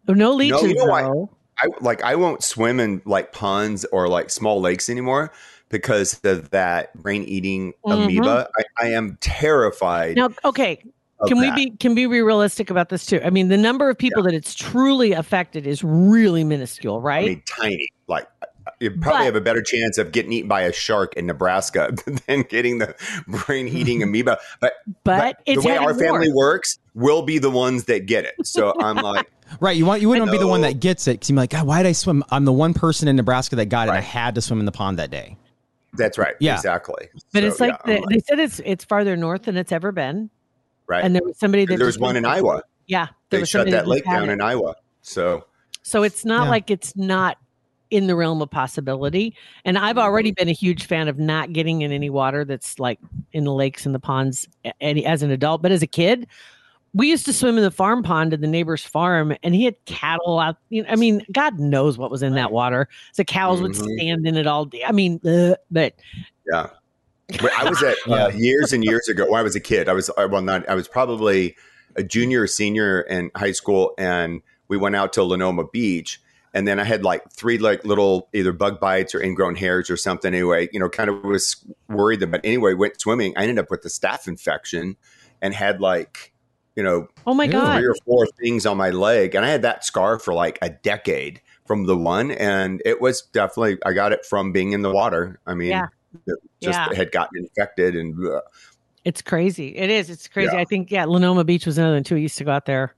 oh, 0.09 0.13
no 0.13 0.33
leeches 0.33 0.63
you 0.63 0.75
know 0.75 0.85
why- 0.87 1.03
though. 1.03 1.31
I 1.59 1.69
like 1.81 2.03
I 2.03 2.17
won't 2.17 2.45
swim 2.45 2.81
in 2.81 3.01
like 3.07 3.33
ponds 3.33 3.87
or 3.87 4.09
like 4.09 4.29
small 4.29 4.61
lakes 4.61 4.91
anymore 4.91 5.33
because 5.71 6.21
of 6.23 6.51
that 6.51 6.95
brain 6.95 7.25
eating 7.25 7.73
amoeba. 7.85 8.51
I, 8.59 8.85
I 8.85 8.89
am 8.89 9.17
terrified. 9.23 10.17
now 10.17 10.29
okay 10.45 10.83
of 11.19 11.29
can 11.29 11.39
we 11.39 11.47
that. 11.47 11.57
be 11.57 11.71
can 11.71 11.95
we 11.95 12.07
be 12.07 12.21
realistic 12.21 12.71
about 12.71 12.91
this 12.91 13.07
too? 13.07 13.21
I 13.25 13.31
mean, 13.31 13.49
the 13.49 13.57
number 13.57 13.89
of 13.89 13.97
people 13.97 14.23
that 14.25 14.35
it's 14.35 14.55
truly 14.55 15.13
affected 15.13 15.67
is 15.67 15.83
really 15.83 16.45
minuscule, 16.45 17.01
right? 17.01 17.25
I 17.25 17.29
mean, 17.29 17.43
tiny. 17.47 17.89
Like 18.07 18.29
you 18.81 18.91
probably 18.91 19.19
But- 19.21 19.25
have 19.25 19.37
a 19.37 19.41
better 19.41 19.63
chance 19.63 19.99
of 19.99 20.13
getting 20.13 20.33
eaten 20.33 20.49
by 20.49 20.63
a 20.63 20.73
shark 20.73 21.15
in 21.15 21.27
Nebraska 21.27 21.95
than 22.27 22.43
getting 22.43 22.79
the 22.79 22.95
brain 23.47 23.69
eating 23.69 24.03
amoeba. 24.03 24.39
But, 24.61 24.75
but, 25.05 25.41
it's 25.47 25.63
the 25.63 25.69
way 25.69 25.77
our 25.77 25.95
family 25.95 26.27
north. 26.29 26.37
works, 26.37 26.79
we'll 26.95 27.23
be 27.23 27.39
the 27.39 27.51
ones 27.51 27.85
that 27.85 28.07
get 28.07 28.25
it. 28.25 28.35
So 28.45 28.75
I'm 28.79 28.97
like, 28.97 29.31
Right. 29.61 29.77
You 29.77 29.87
want 29.87 30.03
you 30.03 30.09
wouldn't 30.09 30.31
be 30.33 30.39
the 30.39 30.47
one 30.49 30.63
that 30.63 30.81
gets 30.81 31.07
it 31.07 31.13
because 31.13 31.31
you're 31.31 31.37
like, 31.37 31.51
God, 31.51 31.67
why 31.69 31.81
did 31.83 31.89
I 31.89 31.93
swim? 31.93 32.25
I'm 32.31 32.45
the 32.45 32.53
one 32.53 32.75
person 32.75 33.07
in 33.07 33.15
Nebraska 33.15 33.55
that 33.57 33.67
got 33.67 33.87
it. 33.87 33.91
and 33.91 33.99
I 33.99 34.01
had 34.01 34.35
to 34.35 34.41
swim 34.43 34.59
in 34.59 34.67
the 34.67 34.73
pond 34.73 34.99
that 34.99 35.11
day. 35.11 35.37
that's 35.93 36.19
right. 36.19 36.35
Yeah. 36.41 36.57
Exactly. 36.57 37.09
But 37.33 37.43
So, 37.43 37.47
it's 37.47 37.61
like, 37.61 37.71
yeah, 37.87 37.95
I'm 37.95 38.01
the, 38.03 38.07
they 38.11 38.19
said 38.21 38.39
it's 38.41 38.61
it's 38.65 38.85
farther 38.85 39.17
north 39.17 39.45
than 39.45 39.57
it's 39.57 39.71
ever 39.71 39.93
been, 39.93 40.31
right. 40.89 41.05
and 41.05 41.15
there 41.15 41.23
was 41.25 41.39
somebody 41.39 41.65
that 41.65 41.79
There's 41.79 41.95
just 41.95 42.01
one 42.01 42.17
in 42.17 42.25
Iowa. 42.27 42.63
Yeah, 42.89 43.07
They 43.31 43.39
shut 43.41 43.49
somebody 43.51 43.71
that 43.71 43.87
lake 43.87 44.05
down 44.05 44.29
it. 44.29 44.33
in 44.33 44.41
Iowa. 44.41 44.75
So 45.03 45.47
So 45.83 46.03
it's 46.03 46.25
not 46.25 46.45
Yeah. 46.47 46.51
like 46.51 46.71
it's 46.73 46.97
not 46.97 47.39
in 47.91 48.07
the 48.07 48.17
realm 48.17 48.43
of 48.43 48.51
possibility. 48.51 49.35
And 49.65 49.79
I've 49.79 49.99
already 49.99 50.31
Mm-hmm. 50.31 50.35
been 50.45 50.49
a 50.49 50.53
huge 50.53 50.87
fan 50.87 51.09
of 51.09 51.19
not 51.19 51.53
getting 51.53 51.83
in 51.83 51.93
any 51.93 52.11
water 52.11 52.45
that's 52.45 52.79
like 52.79 52.99
in 53.33 53.45
the 53.45 53.53
lakes 53.53 53.87
and 53.87 53.95
the 53.95 53.99
ponds 54.01 54.49
any 54.81 55.07
as 55.07 55.23
an 55.23 55.31
adult. 55.31 55.63
But 55.63 55.73
as 55.73 55.83
a 55.83 55.87
kid, 55.87 56.27
we 56.95 57.09
used 57.11 57.27
to 57.27 57.33
swim 57.33 57.59
in 57.59 57.63
the 57.63 57.71
farm 57.71 58.03
pond 58.03 58.33
at 58.33 58.41
the 58.41 58.47
neighbor's 58.47 58.83
farm, 58.83 59.35
and 59.43 59.55
he 59.55 59.65
had 59.65 59.77
cattle 59.85 60.39
out. 60.41 60.57
You 60.71 60.83
know, 60.83 60.89
I 60.89 60.97
mean, 60.97 61.23
God 61.31 61.59
knows 61.61 61.99
what 61.99 62.11
was 62.11 62.23
in 62.23 62.35
that 62.35 62.53
water. 62.53 62.89
The 63.17 63.25
cows 63.25 63.61
would 63.61 63.73
Mhm. 63.73 63.99
stand 63.99 64.27
in 64.27 64.37
it 64.37 64.47
all 64.47 64.65
day. 64.65 64.83
I 64.85 64.93
mean, 64.93 65.21
ugh, 65.27 65.57
but 65.71 65.95
Yeah. 66.51 66.71
But 67.43 67.53
I 67.59 67.69
was 67.69 67.83
at 67.83 67.97
uh, 68.09 68.29
years 68.35 68.73
and 68.73 68.83
years 68.85 69.09
ago 69.09 69.29
when 69.31 69.39
I 69.39 69.43
was 69.43 69.57
a 69.57 69.61
kid. 69.61 69.89
I 69.89 69.93
was 69.93 70.09
uh, 70.11 70.29
well, 70.31 70.43
not. 70.43 70.67
I 70.69 70.75
was 70.75 70.89
probably 70.89 71.57
a 71.97 72.03
junior 72.03 72.43
or 72.43 72.47
senior 72.47 73.01
in 73.03 73.31
high 73.35 73.53
school, 73.53 73.93
and 73.99 74.41
we 74.69 74.77
went 74.77 74.97
out 74.97 75.13
to 75.15 75.21
Linoma 75.21 75.71
Beach. 75.71 76.21
And 76.57 76.67
then 76.67 76.81
I 76.81 76.85
had 76.85 77.05
like 77.05 77.31
three 77.33 77.59
like 77.59 77.85
little 77.85 78.31
either 78.33 78.51
bug 78.51 78.81
bites 78.81 79.15
or 79.15 79.23
ingrown 79.23 79.57
hairs 79.57 79.91
or 79.91 79.99
something. 79.99 80.33
Anyway, 80.33 80.71
you 80.73 80.81
know, 80.81 80.89
kind 80.89 81.11
of 81.11 81.23
was 81.23 81.63
worried 81.91 82.21
that. 82.21 82.31
But 82.31 82.41
anyway, 82.45 82.73
went 82.73 82.99
swimming. 82.99 83.35
I 83.37 83.43
ended 83.43 83.59
up 83.59 83.71
with 83.71 83.85
a 83.85 83.89
staph 83.89 84.27
infection 84.27 84.97
and 85.43 85.53
had 85.53 85.83
like, 85.83 86.33
you 86.75 86.83
know, 86.83 87.09
oh 87.27 87.35
my 87.35 87.47
God, 87.47 87.77
three 87.77 87.87
or 87.87 87.95
four 88.07 88.27
things 88.43 88.65
on 88.65 88.79
my 88.79 88.89
leg, 88.89 89.35
and 89.35 89.45
I 89.45 89.51
had 89.51 89.61
that 89.63 89.85
scar 89.85 90.19
for 90.19 90.33
like 90.33 90.59
a 90.63 90.71
decade 90.71 91.43
from 91.67 91.85
the 91.85 91.95
one, 91.97 92.31
and 92.31 92.81
it 92.87 93.03
was 93.03 93.21
definitely 93.35 93.77
I 93.85 93.93
got 93.93 94.13
it 94.13 94.25
from 94.25 94.53
being 94.53 94.73
in 94.73 94.81
the 94.81 94.91
water. 94.91 95.39
I 95.47 95.53
mean, 95.53 95.69
Yeah. 95.73 95.89
it 96.27 96.39
just 96.63 96.79
Yeah. 96.79 96.95
had 96.95 97.13
gotten 97.13 97.37
infected, 97.37 97.97
and 97.97 98.15
uh, 98.27 98.41
It's 99.05 99.21
crazy. 99.21 99.77
It 99.77 99.91
is. 99.91 100.09
It's 100.09 100.27
crazy. 100.27 100.53
Yeah. 100.55 100.61
I 100.61 100.65
think 100.65 100.91
yeah, 100.91 101.05
Linoma 101.05 101.45
Beach 101.45 101.67
was 101.67 101.77
another 101.77 101.97
one 101.97 102.03
too. 102.05 102.15
We 102.15 102.23
used 102.23 102.39
to 102.39 102.45
go 102.45 102.51
out 102.53 102.65
there. 102.65 102.95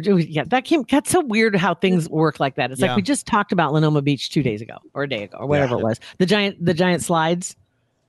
We 0.00 0.12
were 0.12 0.20
yeah, 0.20 0.44
that 0.46 0.64
came 0.64 0.84
that's 0.88 1.10
so 1.10 1.20
weird 1.20 1.54
how 1.56 1.74
things 1.74 2.08
work 2.08 2.40
like 2.40 2.54
that. 2.56 2.70
It's 2.72 2.80
Yeah. 2.80 2.88
like 2.88 2.96
we 2.96 3.02
just 3.02 3.26
talked 3.26 3.52
about 3.52 3.72
Linoma 3.72 4.02
Beach 4.02 4.30
two 4.30 4.42
days 4.42 4.60
ago 4.62 4.76
or 4.94 5.02
a 5.04 5.08
day 5.08 5.24
ago 5.24 5.38
or 5.40 5.46
whatever 5.46 5.78
it 5.78 5.82
was. 5.82 6.00
The 6.18 6.26
giant 6.26 6.64
the 6.64 6.74
giant 6.74 7.02
slides. 7.02 7.56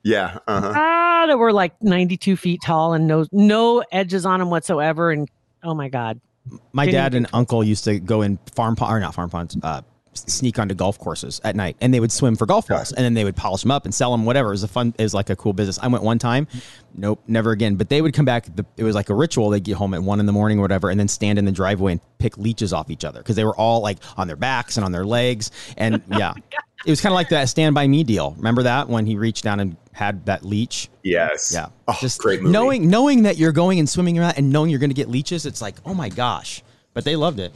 yeah, 0.04 0.38
uh-huh. 0.48 0.74
Ah, 0.76 1.26
that 1.28 1.38
were 1.38 1.54
like 1.54 1.82
92 1.82 2.36
feet 2.36 2.62
tall 2.62 2.94
and 2.94 3.08
no 3.08 3.26
no 3.32 3.84
edges 3.92 4.26
on 4.26 4.40
them 4.40 4.50
whatsoever. 4.50 5.12
And 5.12 5.30
oh 5.64 5.74
my 5.74 5.90
God. 5.90 6.20
My 6.74 6.86
Didn't 6.86 6.96
dad 6.96 7.16
and 7.16 7.28
uncle 7.34 7.64
used 7.64 7.86
to 7.86 8.00
go 8.00 8.22
in 8.22 8.38
farm 8.54 8.76
pond 8.76 8.94
or 8.94 9.00
not 9.00 9.14
farm 9.16 9.30
ponds, 9.30 9.56
uh, 9.64 9.82
sneak 10.14 10.60
onto 10.60 10.76
golf 10.76 10.98
courses 11.00 11.40
at 11.44 11.56
night, 11.56 11.76
and 11.82 11.94
they 11.94 12.00
would 12.00 12.12
swim 12.12 12.36
for 12.36 12.46
golf 12.46 12.68
balls, 12.68 12.92
and 12.92 13.04
then 13.04 13.14
they 13.14 13.24
would 13.24 13.36
polish 13.36 13.62
them 13.62 13.72
up 13.72 13.86
and 13.86 13.94
sell 13.94 14.12
them. 14.12 14.26
Whatever 14.26 14.50
it 14.50 14.52
was 14.52 14.64
a 14.64 14.68
fun, 14.68 14.94
it 14.98 15.04
was 15.04 15.14
like 15.14 15.30
a 15.30 15.36
cool 15.36 15.54
business. 15.54 15.80
I 15.80 15.88
went 15.88 16.04
one 16.04 16.20
time, 16.20 16.48
nope, 16.96 17.22
never 17.28 17.52
again. 17.52 17.76
But 17.76 17.90
they 17.90 18.02
would 18.02 18.14
come 18.14 18.26
back. 18.26 18.54
The, 18.56 18.66
it 18.78 18.84
was 18.84 18.96
like 18.96 19.10
a 19.10 19.16
ritual. 19.16 19.50
They'd 19.50 19.64
get 19.64 19.76
home 19.76 19.94
at 19.94 20.04
one 20.04 20.20
in 20.20 20.26
the 20.26 20.32
morning 20.32 20.60
or 20.60 20.62
whatever, 20.62 20.90
and 20.90 21.00
then 21.00 21.08
stand 21.08 21.40
in 21.40 21.46
the 21.46 21.52
driveway 21.52 21.94
and 21.94 22.02
pick 22.20 22.38
leeches 22.38 22.74
off 22.74 22.90
each 22.90 23.06
other 23.06 23.20
because 23.20 23.36
they 23.36 23.44
were 23.44 23.56
all 23.56 23.82
like 23.82 23.98
on 24.18 24.28
their 24.28 24.36
backs 24.36 24.78
and 24.78 24.86
on 24.86 24.92
their 24.92 25.06
legs, 25.06 25.52
and 25.78 26.02
yeah, 26.12 26.34
it 26.86 26.90
was 26.90 27.02
kind 27.02 27.12
of 27.12 27.16
like 27.16 27.30
that 27.30 27.50
Stand 27.50 27.76
by 27.76 27.88
Me 27.88 28.04
deal. 28.04 28.32
Remember 28.38 28.64
that 28.64 28.90
when 28.90 29.06
he 29.06 29.16
reached 29.16 29.44
down 29.44 29.60
and 29.60 29.78
had 29.94 30.26
that 30.26 30.44
leech? 30.44 30.90
yes, 31.04 31.52
Yeah, 31.54 31.68
oh, 31.88 31.98
just 32.02 32.20
great 32.20 32.42
movie. 32.42 32.52
knowing 32.52 32.90
knowing 32.90 33.24
that 33.24 33.38
you're 33.38 33.52
going 33.52 33.80
and 33.80 33.88
swimming 33.88 34.18
around 34.18 34.34
and 34.38 34.52
knowing 34.52 34.70
you're 34.70 34.80
going 34.80 34.90
to 34.90 34.96
get 34.96 35.10
leeches. 35.10 35.46
It's 35.46 35.62
like, 35.62 35.76
oh 35.86 35.94
my 35.94 36.10
gosh! 36.10 36.64
But 36.94 37.06
they 37.06 37.16
loved 37.16 37.40
it. 37.40 37.54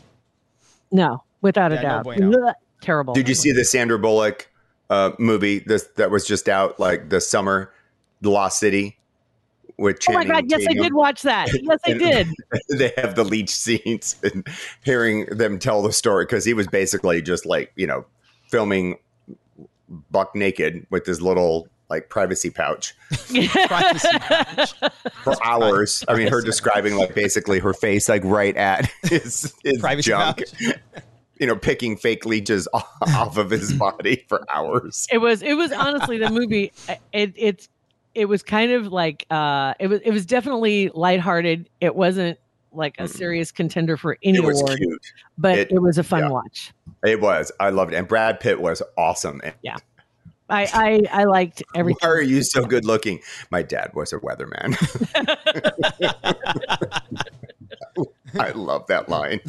No, 0.92 1.24
without 1.42 1.72
a 1.72 1.76
Yeah, 1.76 1.82
no 1.82 1.88
doubt. 1.90 2.04
bueno. 2.04 2.48
Ugh, 2.48 2.56
Terrible. 2.82 3.14
Did 3.14 3.28
you 3.28 3.36
see 3.36 3.52
the 3.52 3.66
Sandra 3.66 3.98
Bullock 3.98 4.50
uh, 4.90 5.12
movie 5.20 5.60
this 5.60 5.84
that 5.96 6.12
was 6.12 6.26
just 6.28 6.48
out 6.48 6.80
like 6.80 7.10
the 7.10 7.20
summer, 7.20 7.72
The 8.22 8.30
Lost 8.30 8.60
City? 8.60 8.98
With 9.78 10.00
Oh 10.10 10.14
my 10.14 10.26
God. 10.26 10.46
Yes, 10.48 10.66
I 10.68 10.74
did 10.74 10.94
watch 10.94 11.22
that. 11.22 11.50
Yes, 11.54 11.80
I 11.86 11.94
did. 11.98 12.28
they 12.70 12.92
have 12.98 13.16
the 13.16 13.24
leech 13.24 13.50
scenes 13.50 14.16
and 14.24 14.48
hearing 14.84 15.26
them 15.26 15.60
tell 15.60 15.82
the 15.82 15.94
story 15.94 16.26
because 16.26 16.46
he 16.46 16.54
was 16.54 16.68
basically 16.68 17.22
just 17.22 17.46
like 17.46 17.72
you 17.76 17.86
know 17.86 18.06
filming 18.50 18.98
buck 20.12 20.36
naked 20.36 20.86
with 20.90 21.06
his 21.06 21.22
little 21.22 21.68
like 21.90 22.10
privacy 22.10 22.50
pouch 22.50 22.94
privacy 23.68 24.08
pouch. 24.20 24.74
for 25.24 25.36
hours. 25.46 26.04
I 26.08 26.16
mean, 26.16 26.28
her 26.28 26.42
describing 26.42 26.96
like 26.96 27.16
basically 27.16 27.60
her 27.60 27.74
face 27.74 28.10
like 28.10 28.24
right 28.26 28.56
at 28.58 28.90
his, 29.04 29.54
his 29.64 29.80
Privacy 29.80 30.10
junk. 30.10 30.44
You 31.40 31.48
know, 31.48 31.56
picking 31.56 31.98
fake 31.98 32.26
leeches 32.26 32.68
off 32.74 33.38
of 33.38 33.50
his 33.52 33.74
body 33.74 34.26
for 34.28 34.44
hours. 34.54 35.06
it 35.12 35.20
was 35.20 35.42
it 35.44 35.54
was 35.54 35.72
honestly 35.72 36.18
the 36.18 36.30
movie 36.30 36.72
it 37.14 37.34
it's 37.36 37.70
it 38.16 38.26
was 38.26 38.42
kind 38.44 38.72
of 38.72 38.88
like 38.88 39.26
uh 39.30 39.74
it 39.80 39.88
was 39.88 40.02
it 40.04 40.12
was 40.12 40.26
definitely 40.26 40.90
lighthearted 40.96 41.70
it 41.82 41.96
wasn't 41.96 42.40
like 42.74 42.96
a 43.00 43.08
serious 43.08 43.52
contender 43.52 43.98
for 43.98 44.18
any 44.24 44.38
It 44.40 44.44
award 44.44 44.78
cute. 44.78 45.02
but 45.38 45.58
it, 45.58 45.72
It- 45.72 45.82
was 45.82 45.98
a 45.98 46.04
fun 46.04 46.24
yeah. 46.24 46.30
watch 46.30 46.74
It 47.04 47.22
was. 47.22 47.52
I 47.60 47.70
loved 47.70 47.94
it, 47.94 47.98
and 47.98 48.08
Brad 48.08 48.40
Pitt 48.40 48.60
was 48.60 48.82
awesome. 48.98 49.40
And 49.44 49.54
I, 50.50 50.66
I 50.74 51.22
i 51.22 51.24
liked 51.26 51.62
everything 51.76 52.00
Why 52.02 52.10
are 52.16 52.22
you 52.22 52.42
so 52.44 52.66
good 52.66 52.86
looking? 52.86 53.20
My 53.52 53.62
dad 53.62 53.92
was 53.94 54.14
a 54.14 54.18
weatherman. 54.20 54.76
I 58.40 58.52
love 58.52 58.88
that 58.88 59.10
line. 59.10 59.40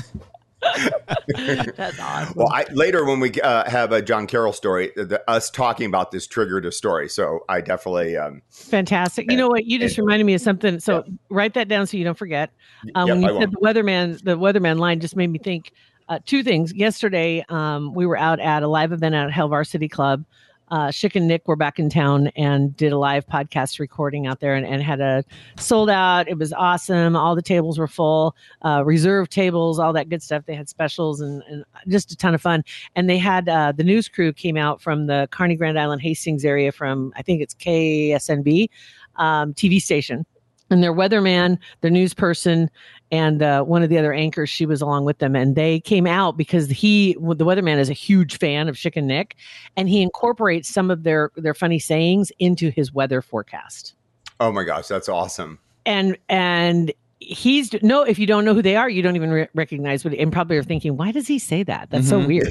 that's 1.77 2.01
awesome. 2.01 2.35
Well, 2.37 2.49
I, 2.53 2.65
later 2.73 3.05
when 3.05 3.21
we 3.21 3.33
uh, 3.41 3.69
have 3.69 3.93
a 3.93 4.03
John 4.03 4.27
Carroll 4.27 4.53
story, 4.53 4.93
the, 4.97 5.23
us 5.29 5.51
talking 5.51 5.87
about 5.87 6.11
this 6.11 6.27
triggered 6.27 6.67
a 6.67 6.73
story. 6.73 7.09
So 7.09 7.45
I 7.49 7.61
definitely, 7.61 8.17
um, 8.17 8.43
fantastic. 8.51 9.31
You 9.31 9.37
know 9.37 9.49
what? 9.49 9.67
You 9.67 9.79
just 9.79 9.99
reminded 9.99 10.25
me 10.25 10.35
of 10.35 10.41
something. 10.41 10.81
So 10.81 11.05
write 11.31 11.55
that 11.55 11.69
down 11.69 11.87
so 11.87 11.97
you 11.97 12.05
don't 12.05 12.19
forget. 12.19 12.51
Um, 12.95 13.09
yep, 13.09 13.17
when 13.17 13.25
I 13.25 13.29
you 13.29 13.41
said 13.41 13.55
won't. 13.55 13.75
the 13.75 13.81
weatherman 13.81 14.23
the 14.25 14.37
weatherman 14.39 14.79
line 14.79 15.01
just 15.01 15.17
made 15.17 15.31
me 15.31 15.39
think 15.39 15.73
uh, 16.09 16.19
two 16.25 16.43
things. 16.43 16.73
Yesterday 16.75 17.45
um, 17.49 17.95
we 17.95 18.07
were 18.07 18.17
out 18.17 18.41
at 18.41 18.63
a 18.63 18.69
live 18.69 18.93
event 18.93 19.15
at 19.15 19.31
hell 19.31 19.49
varsity 19.49 19.89
club 19.89 20.25
uh, 20.71 20.93
and 21.15 21.29
Nick 21.29 21.47
were 21.49 21.57
back 21.57 21.79
in 21.79 21.89
town 21.89 22.29
and 22.37 22.77
did 22.77 22.93
a 22.93 22.99
live 22.99 23.27
podcast 23.27 23.79
recording 23.79 24.27
out 24.27 24.41
there 24.41 24.55
and, 24.55 24.67
and 24.67 24.83
had 24.83 25.01
a 25.01 25.25
sold 25.59 25.91
out. 25.91 26.29
It 26.29 26.39
was 26.39 26.53
awesome. 26.53 27.17
All 27.17 27.35
the 27.35 27.43
tables 27.43 27.79
were 27.79 27.89
full, 27.89 28.37
uh, 28.63 28.83
reserved 28.85 29.33
tables, 29.33 29.79
all 29.79 29.93
that 29.93 30.09
good 30.09 30.23
stuff. 30.23 30.45
They 30.47 30.55
had 30.55 30.69
specials 30.69 31.21
and, 31.21 31.43
and 31.49 31.65
just 31.89 32.13
a 32.13 32.17
ton 32.17 32.35
of 32.35 32.43
fun. 32.43 32.65
And 32.97 33.09
they 33.09 33.19
had 33.19 33.49
uh, 33.49 33.73
the 33.73 33.85
news 33.85 34.09
crew 34.09 34.33
came 34.33 34.57
out 34.57 34.81
from 34.81 35.07
the 35.07 35.29
Kearney 35.31 35.57
Grand 35.57 35.79
Island 35.79 36.03
Hastings 36.03 36.45
area 36.45 36.73
from 36.73 37.13
I 37.17 37.23
think 37.23 37.41
it's 37.41 37.55
KSNB 37.55 38.69
um, 39.17 39.55
TV 39.55 39.81
station 39.81 40.27
and 40.71 40.83
their 40.83 40.93
weatherman, 40.93 41.59
their 41.81 41.91
news 41.91 42.15
person, 42.15 42.71
and 43.11 43.43
uh, 43.43 43.63
one 43.63 43.83
of 43.83 43.89
the 43.89 43.99
other 43.99 44.13
anchors, 44.13 44.51
she 44.51 44.67
was 44.67 44.83
along 44.83 45.05
with 45.05 45.19
them, 45.19 45.35
and 45.35 45.57
they 45.57 45.81
came 45.81 46.07
out 46.07 46.37
because 46.37 46.69
he, 46.69 47.15
the 47.15 47.45
weatherman, 47.45 47.79
is 47.79 47.89
a 47.89 47.95
huge 47.95 48.39
fan 48.39 48.69
of 48.69 48.77
Chicken 48.77 49.07
Nick, 49.07 49.37
and 49.77 49.89
he 49.89 50.03
incorporates 50.03 50.69
some 50.69 50.91
of 50.91 51.03
their 51.05 51.31
their 51.37 51.55
funny 51.55 51.79
sayings 51.79 52.31
into 52.39 52.71
his 52.71 52.93
weather 52.93 53.23
forecast. 53.23 53.95
Oh 54.41 54.53
my 54.53 54.65
gosh, 54.65 54.87
that's 54.87 55.09
awesome. 55.09 55.59
And 55.87 56.19
and 56.29 56.93
he's 57.21 57.73
no 57.83 58.03
if 58.05 58.17
you 58.19 58.27
don't 58.27 58.45
know 58.45 58.55
who 58.55 58.63
they 58.63 58.77
are 58.77 58.89
you 58.89 59.03
don't 59.03 59.17
even 59.17 59.31
re- 59.31 59.49
recognize 59.55 60.05
what 60.05 60.15
and 60.15 60.33
probably 60.33 60.57
are 60.57 60.63
thinking 60.63 60.97
why 60.97 61.11
does 61.11 61.27
he 61.27 61.37
say 61.37 61.65
that? 61.65 61.91
That's 61.91 62.09
so 62.09 62.21
Mhm. 62.21 62.27
weird. 62.29 62.49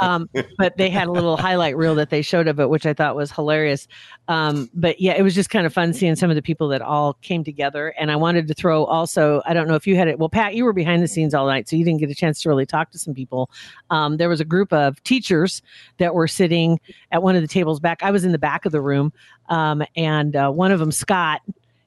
Um 0.00 0.28
but 0.58 0.76
they 0.76 0.90
had 0.90 1.08
a 1.08 1.12
little 1.12 1.36
highlight 1.38 1.76
reel 1.78 1.94
that 1.94 2.10
they 2.10 2.20
showed 2.20 2.46
of 2.46 2.60
it 2.60 2.68
which 2.68 2.84
i 2.84 2.92
thought 2.92 3.16
was 3.16 3.32
hilarious. 3.32 3.88
Um 4.28 4.68
but 4.74 5.00
yeah 5.00 5.14
it 5.14 5.22
was 5.22 5.34
just 5.34 5.48
kind 5.48 5.64
of 5.64 5.72
fun 5.72 5.94
seeing 5.94 6.14
some 6.14 6.28
of 6.28 6.36
the 6.36 6.42
people 6.42 6.68
that 6.68 6.82
all 6.82 7.14
came 7.22 7.42
together 7.42 7.94
and 7.98 8.10
i 8.10 8.16
wanted 8.16 8.48
to 8.48 8.54
throw 8.54 8.84
also 8.84 9.40
i 9.46 9.54
don't 9.54 9.66
know 9.66 9.76
if 9.76 9.86
you 9.86 9.96
had 9.96 10.08
it 10.08 10.18
well 10.18 10.28
pat 10.28 10.54
you 10.54 10.64
were 10.64 10.74
behind 10.74 11.02
the 11.02 11.08
scenes 11.08 11.32
all 11.32 11.46
night 11.46 11.66
so 11.68 11.74
you 11.74 11.84
didn't 11.84 12.00
get 12.00 12.10
a 12.10 12.14
chance 12.14 12.42
to 12.42 12.50
really 12.50 12.66
talk 12.66 12.90
to 12.90 12.98
some 12.98 13.14
people. 13.14 13.50
Um 13.88 14.18
there 14.18 14.28
was 14.28 14.40
a 14.40 14.44
group 14.44 14.72
of 14.74 15.02
teachers 15.04 15.62
that 15.96 16.14
were 16.14 16.28
sitting 16.28 16.78
at 17.12 17.22
one 17.22 17.34
of 17.34 17.40
the 17.40 17.48
tables 17.48 17.80
back 17.80 18.02
i 18.02 18.10
was 18.10 18.24
in 18.26 18.32
the 18.32 18.38
back 18.38 18.66
of 18.66 18.72
the 18.72 18.80
room 18.82 19.10
um 19.48 19.82
and 19.96 20.36
uh, 20.36 20.50
one 20.50 20.70
of 20.70 20.80
them 20.80 20.92
scott 20.92 21.40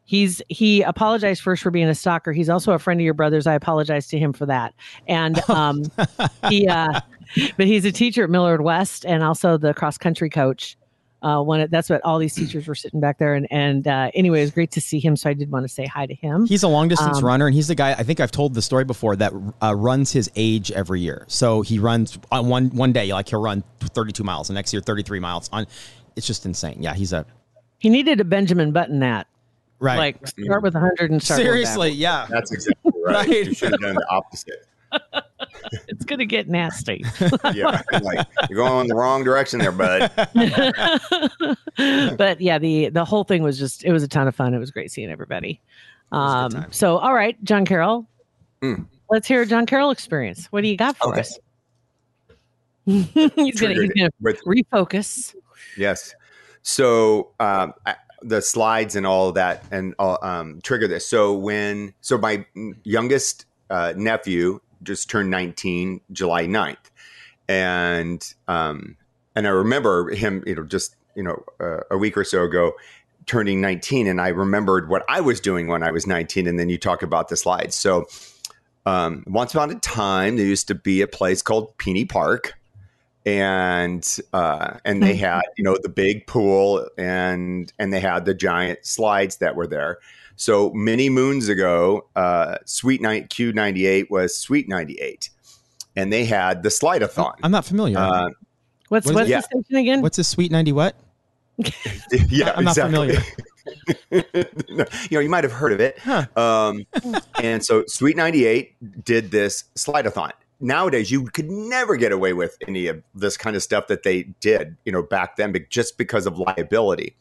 he's 0.06 0.42
he 0.50 0.82
apologized 0.84 1.42
first 1.42 1.64
for 1.64 1.72
being 1.72 1.88
a 1.88 1.96
stalker 1.96 2.32
he's 2.32 2.50
also 2.50 2.72
a 2.74 2.80
friend 2.80 3.00
of 3.00 3.04
your 3.04 3.14
brother's 3.14 3.48
i 3.48 3.54
apologize 3.54 4.08
to 4.08 4.18
him 4.20 4.32
for 4.32 4.46
that 4.46 4.74
and 5.08 5.38
um 5.50 5.84
he 6.50 6.68
uh 6.68 7.00
but 7.58 7.66
he's 7.68 7.86
a 7.86 7.92
teacher 7.92 8.24
at 8.24 8.30
millard 8.30 8.62
west 8.62 9.06
and 9.06 9.24
also 9.24 9.58
the 9.58 9.74
cross 9.74 9.98
country 9.98 10.30
coach 10.30 10.78
uh 11.24 11.42
one 11.42 11.68
that's 11.72 11.90
what 11.90 12.02
all 12.04 12.20
these 12.20 12.36
teachers 12.36 12.68
were 12.68 12.76
sitting 12.76 13.00
back 13.00 13.18
there 13.18 13.34
and 13.34 13.48
and 13.50 13.88
uh 13.88 14.12
anyway 14.14 14.40
it 14.40 14.44
was 14.44 14.52
great 14.52 14.70
to 14.70 14.80
see 14.80 15.00
him 15.00 15.16
so 15.16 15.30
i 15.30 15.34
did 15.34 15.50
want 15.50 15.64
to 15.64 15.70
say 15.70 15.86
hi 15.86 16.06
to 16.06 16.14
him 16.14 16.46
He's 16.46 16.62
a 16.62 16.68
long 16.68 16.88
distance 16.88 17.18
Um, 17.18 17.26
runner, 17.26 17.48
and 17.48 17.56
he's 17.56 17.68
the 17.68 17.76
guy. 17.76 17.92
I 17.94 18.04
think 18.04 18.20
I've 18.20 18.32
told 18.32 18.54
the 18.54 18.62
story 18.62 18.84
before 18.84 19.16
that 19.16 19.34
uh, 19.64 19.74
runs 19.76 20.12
his 20.12 20.30
age 20.36 20.72
every 20.72 21.00
year. 21.02 21.26
So 21.28 21.62
he 21.62 21.80
runs 21.80 22.20
on 22.32 22.48
one 22.48 22.70
one 22.70 22.94
day, 22.94 23.12
like 23.12 23.30
he'll 23.30 23.42
run 23.42 23.64
32 23.80 24.24
miles, 24.24 24.50
the 24.50 24.54
next 24.54 24.72
year 24.74 24.82
33 24.82 25.20
miles. 25.20 25.50
On, 25.52 25.66
it's 26.16 26.28
just 26.28 26.46
insane. 26.46 26.78
Yeah, 26.84 26.94
he's 26.94 27.12
a 27.14 27.26
he 27.80 27.90
needed 27.90 28.20
a 28.20 28.24
benjamin 28.26 28.72
button 28.72 29.00
that 29.00 29.28
right. 29.80 29.98
like 29.98 30.28
start 30.28 30.64
with 30.64 30.74
100 30.74 31.12
and 31.12 31.22
start 31.22 31.40
going 31.40 31.48
Seriously, 31.48 31.92
yeah. 31.92 32.28
That's 32.30 32.52
exactly 32.52 32.92
right. 33.04 33.28
Right. 33.28 33.46
You 33.48 33.54
should 33.54 33.72
have 33.72 33.82
done 33.82 33.96
the 33.96 34.06
opposite. 34.10 34.66
it's 35.88 36.06
gonna 36.06 36.26
get 36.26 36.48
nasty 36.48 37.04
Yeah, 37.54 37.82
like 38.02 38.26
you're 38.50 38.56
going 38.58 38.82
in 38.82 38.88
the 38.88 38.96
wrong 38.96 39.24
direction 39.24 39.60
there, 39.60 39.72
bud. 39.72 40.10
but 42.18 42.40
yeah, 42.42 42.58
the 42.58 42.90
the 42.90 43.04
whole 43.06 43.24
thing 43.24 43.44
was 43.44 43.60
just 43.60 43.84
it 43.84 43.92
was 43.92 44.02
a 44.04 44.08
ton 44.08 44.28
of 44.28 44.36
fun. 44.36 44.54
It 44.54 44.60
was 44.60 44.72
great 44.72 44.92
seeing 44.92 45.10
everybody. 45.10 45.60
was 46.12 46.46
a 46.46 46.50
good 46.50 46.64
Um, 46.64 46.72
so 46.72 46.98
all 46.98 47.14
right, 47.14 47.42
John 47.44 47.66
Carroll, 47.66 48.08
Mm. 48.62 48.86
let's 49.10 49.28
hear 49.28 49.42
a 49.42 49.46
John 49.46 49.66
Carroll 49.66 49.92
experience. 49.92 50.46
What 50.48 50.62
do 50.62 50.68
you 50.70 50.78
got 50.78 50.96
for 50.98 51.10
Okay. 51.10 51.20
us? 51.22 51.40
he's 52.86 53.60
gonna 53.60 53.88
gonna 53.88 54.10
with 54.22 54.42
refocus. 54.46 55.36
Yes. 55.78 56.16
So 56.62 57.32
um, 57.40 57.74
I, 57.86 57.96
the 58.22 58.42
slides 58.42 58.96
and 58.96 59.06
all 59.06 59.32
that 59.34 59.64
and 59.72 59.96
uh, 60.00 60.18
um, 60.22 60.60
trigger 60.62 60.88
this. 60.88 61.06
So 61.06 61.34
when 61.34 61.94
so 62.02 62.18
my 62.18 62.46
youngest 62.84 63.46
uh, 63.70 63.94
nephew 63.96 64.60
just 64.84 65.10
turned 65.10 65.30
19 65.30 66.02
July 66.12 66.46
9th, 66.46 66.78
and 67.48 68.34
um, 68.48 68.98
and 69.36 69.48
I 69.48 69.52
remember 69.52 70.10
him, 70.10 70.44
you 70.46 70.56
know, 70.56 70.64
just 70.64 70.96
you 71.16 71.24
know 71.24 71.44
uh, 71.60 71.82
a 71.92 71.98
week 71.98 72.18
or 72.18 72.24
so 72.24 72.44
ago 72.44 72.74
turning 73.26 73.60
19 73.60 74.08
and 74.08 74.22
I 74.22 74.28
remembered 74.30 74.90
what 74.90 75.04
I 75.10 75.22
was 75.22 75.40
doing 75.40 75.68
when 75.68 75.84
I 75.84 75.92
was 75.92 76.06
19 76.06 76.48
and 76.48 76.60
then 76.60 76.70
you 76.70 76.78
talk 76.78 77.02
about 77.02 77.30
the 77.30 77.36
slides. 77.36 77.76
So 77.76 78.06
um, 78.86 79.24
once 79.26 79.54
upon 79.54 79.72
a 79.72 79.76
time 79.80 80.38
there 80.38 80.46
used 80.46 80.68
to 80.68 80.76
be 80.76 81.02
a 81.02 81.08
place 81.08 81.42
called 81.42 81.76
Peony 81.78 82.06
Park 82.06 82.54
and 83.26 84.18
uh, 84.34 84.78
and 84.86 85.02
they 85.02 85.16
had 85.16 85.42
you 85.58 85.64
know 85.64 85.78
the 85.82 85.90
big 85.90 86.28
pool 86.28 86.88
and 86.98 87.72
and 87.80 87.92
they 87.92 88.00
had 88.00 88.26
the 88.26 88.34
giant 88.34 88.86
slides 88.86 89.38
that 89.38 89.56
were 89.56 89.68
there. 89.68 90.00
So 90.38 90.72
many 90.74 91.10
moons 91.10 91.48
ago, 91.48 92.08
uh, 92.16 92.58
Sweet 92.66 93.02
Night 93.02 93.30
Q 93.30 93.54
ninety 93.54 93.86
eight 93.86 94.12
was 94.12 94.38
Sweet 94.38 94.68
ninety 94.68 94.96
eight, 94.96 95.30
and 95.96 96.12
they 96.12 96.26
had 96.26 96.62
the 96.64 96.70
slide-a-thon. 96.70 97.36
I'm 97.44 97.52
not 97.52 97.66
familiar. 97.66 97.98
Uh, 97.98 98.30
What's 98.90 99.08
What 99.08 99.24
is 99.24 99.30
what's 99.32 99.46
it? 99.48 99.50
the 99.52 99.64
station 99.64 99.76
again? 99.78 100.02
What's 100.02 100.18
this 100.18 100.30
sweet 100.30 100.52
90 100.52 100.72
what? 100.72 100.96
yeah, 102.30 102.54
I'm 102.56 102.66
not 102.66 102.78
exactly. 102.78 103.18
familiar. 104.10 104.86
you 105.10 105.12
know, 105.12 105.20
you 105.20 105.30
might 105.30 105.44
have 105.44 105.54
heard 105.54 105.72
of 105.74 105.80
it. 105.80 105.98
Huh. 106.00 106.26
Um, 106.36 106.86
and 107.42 107.66
so 107.66 107.84
Sweet 107.88 108.16
98 108.16 109.04
did 109.04 109.32
this 109.32 109.64
slide-a-thon. 109.76 110.32
Nowadays, 110.60 111.12
you 111.12 111.26
could 111.26 111.50
never 111.50 111.98
get 111.98 112.12
away 112.12 112.34
with 112.34 112.58
any 112.68 112.88
of 112.88 113.04
this 113.14 113.36
kind 113.38 113.56
of 113.56 113.64
stuff 113.64 113.88
that 113.88 114.04
they 114.04 114.24
did, 114.24 114.78
you 114.86 114.92
know, 114.92 115.04
back 115.04 115.36
then, 115.36 115.54
just 115.70 115.98
because 115.98 116.26
of 116.26 116.40
liability. 116.40 117.16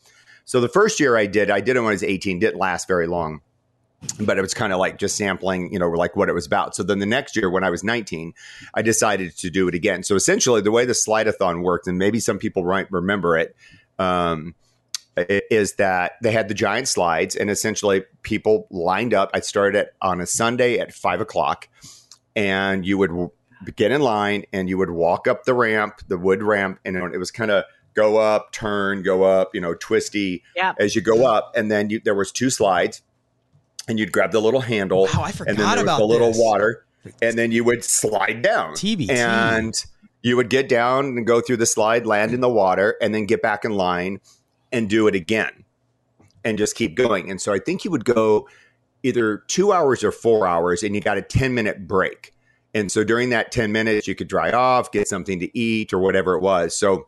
So 0.44 0.60
the 0.60 0.68
first 0.68 1.00
year 1.00 1.16
I 1.16 1.26
did, 1.26 1.50
I 1.50 1.60
did 1.60 1.76
it 1.76 1.80
when 1.80 1.88
I 1.88 1.92
was 1.92 2.02
18, 2.02 2.38
didn't 2.38 2.58
last 2.58 2.86
very 2.86 3.06
long, 3.06 3.40
but 4.20 4.38
it 4.38 4.42
was 4.42 4.54
kind 4.54 4.72
of 4.72 4.78
like 4.78 4.98
just 4.98 5.16
sampling, 5.16 5.72
you 5.72 5.78
know, 5.78 5.88
like 5.88 6.14
what 6.16 6.28
it 6.28 6.34
was 6.34 6.46
about. 6.46 6.76
So 6.76 6.82
then 6.82 6.98
the 6.98 7.06
next 7.06 7.34
year 7.34 7.50
when 7.50 7.64
I 7.64 7.70
was 7.70 7.82
19, 7.82 8.34
I 8.74 8.82
decided 8.82 9.36
to 9.38 9.50
do 9.50 9.66
it 9.68 9.74
again. 9.74 10.02
So 10.02 10.14
essentially 10.14 10.60
the 10.60 10.70
way 10.70 10.84
the 10.84 10.94
slide-a-thon 10.94 11.62
worked, 11.62 11.86
and 11.86 11.98
maybe 11.98 12.20
some 12.20 12.38
people 12.38 12.62
might 12.64 12.90
remember 12.92 13.36
it, 13.38 13.56
um, 13.98 14.54
is 15.16 15.74
that 15.74 16.12
they 16.22 16.32
had 16.32 16.48
the 16.48 16.54
giant 16.54 16.88
slides 16.88 17.36
and 17.36 17.48
essentially 17.48 18.04
people 18.22 18.66
lined 18.70 19.14
up. 19.14 19.30
I 19.32 19.40
started 19.40 19.78
it 19.78 19.94
on 20.02 20.20
a 20.20 20.26
Sunday 20.26 20.78
at 20.78 20.92
five 20.92 21.20
o'clock 21.20 21.68
and 22.36 22.86
you 22.86 22.98
would 22.98 23.30
get 23.76 23.90
in 23.90 24.00
line 24.00 24.44
and 24.52 24.68
you 24.68 24.76
would 24.78 24.90
walk 24.90 25.26
up 25.28 25.44
the 25.44 25.54
ramp, 25.54 26.00
the 26.08 26.18
wood 26.18 26.42
ramp, 26.42 26.78
and 26.84 26.96
it 26.96 27.18
was 27.18 27.30
kind 27.30 27.50
of 27.50 27.64
go 27.94 28.16
up, 28.18 28.50
turn, 28.52 29.02
go 29.02 29.22
up, 29.22 29.54
you 29.54 29.60
know, 29.60 29.74
twisty 29.74 30.42
Yeah. 30.56 30.74
as 30.78 30.96
you 30.96 31.00
go 31.00 31.24
up. 31.26 31.52
And 31.56 31.70
then 31.70 31.90
you, 31.90 32.00
there 32.04 32.14
was 32.14 32.32
two 32.32 32.50
slides 32.50 33.02
and 33.86 33.98
you'd 33.98 34.10
grab 34.12 34.32
the 34.32 34.40
little 34.40 34.62
handle 34.62 35.04
Wow, 35.14 35.22
I 35.22 35.28
and 35.28 35.34
forgot 35.36 35.56
then 35.56 35.74
there 35.76 35.82
about 35.84 35.98
the 35.98 36.04
little 36.06 36.28
this. 36.28 36.38
water 36.40 36.84
and 37.22 37.38
then 37.38 37.52
you 37.52 37.62
would 37.64 37.84
slide 37.84 38.42
down 38.42 38.72
TBT. 38.74 39.10
and 39.10 39.74
you 40.22 40.36
would 40.36 40.48
get 40.50 40.68
down 40.68 41.04
and 41.06 41.26
go 41.26 41.40
through 41.40 41.58
the 41.58 41.66
slide, 41.66 42.06
land 42.06 42.32
in 42.32 42.40
the 42.40 42.48
water, 42.48 42.96
and 43.00 43.14
then 43.14 43.26
get 43.26 43.42
back 43.42 43.64
in 43.64 43.72
line 43.72 44.20
and 44.72 44.88
do 44.90 45.06
it 45.06 45.14
again 45.14 45.64
and 46.42 46.56
just 46.58 46.74
keep 46.74 46.96
going. 46.96 47.30
And 47.30 47.40
so 47.40 47.52
I 47.52 47.58
think 47.58 47.84
you 47.84 47.90
would 47.90 48.04
go 48.06 48.48
either 49.04 49.38
two 49.46 49.72
hours 49.72 50.02
or 50.02 50.10
four 50.10 50.48
hours 50.48 50.82
and 50.82 50.94
you 50.94 51.00
got 51.00 51.16
a 51.18 51.22
10 51.22 51.54
minute 51.54 51.86
break. 51.86 52.32
And 52.74 52.90
so 52.90 53.04
during 53.04 53.30
that 53.30 53.52
10 53.52 53.70
minutes, 53.70 54.08
you 54.08 54.16
could 54.16 54.26
dry 54.26 54.50
off, 54.50 54.90
get 54.90 55.06
something 55.06 55.38
to 55.38 55.56
eat 55.56 55.92
or 55.92 56.00
whatever 56.00 56.34
it 56.34 56.40
was. 56.40 56.76
So 56.76 57.06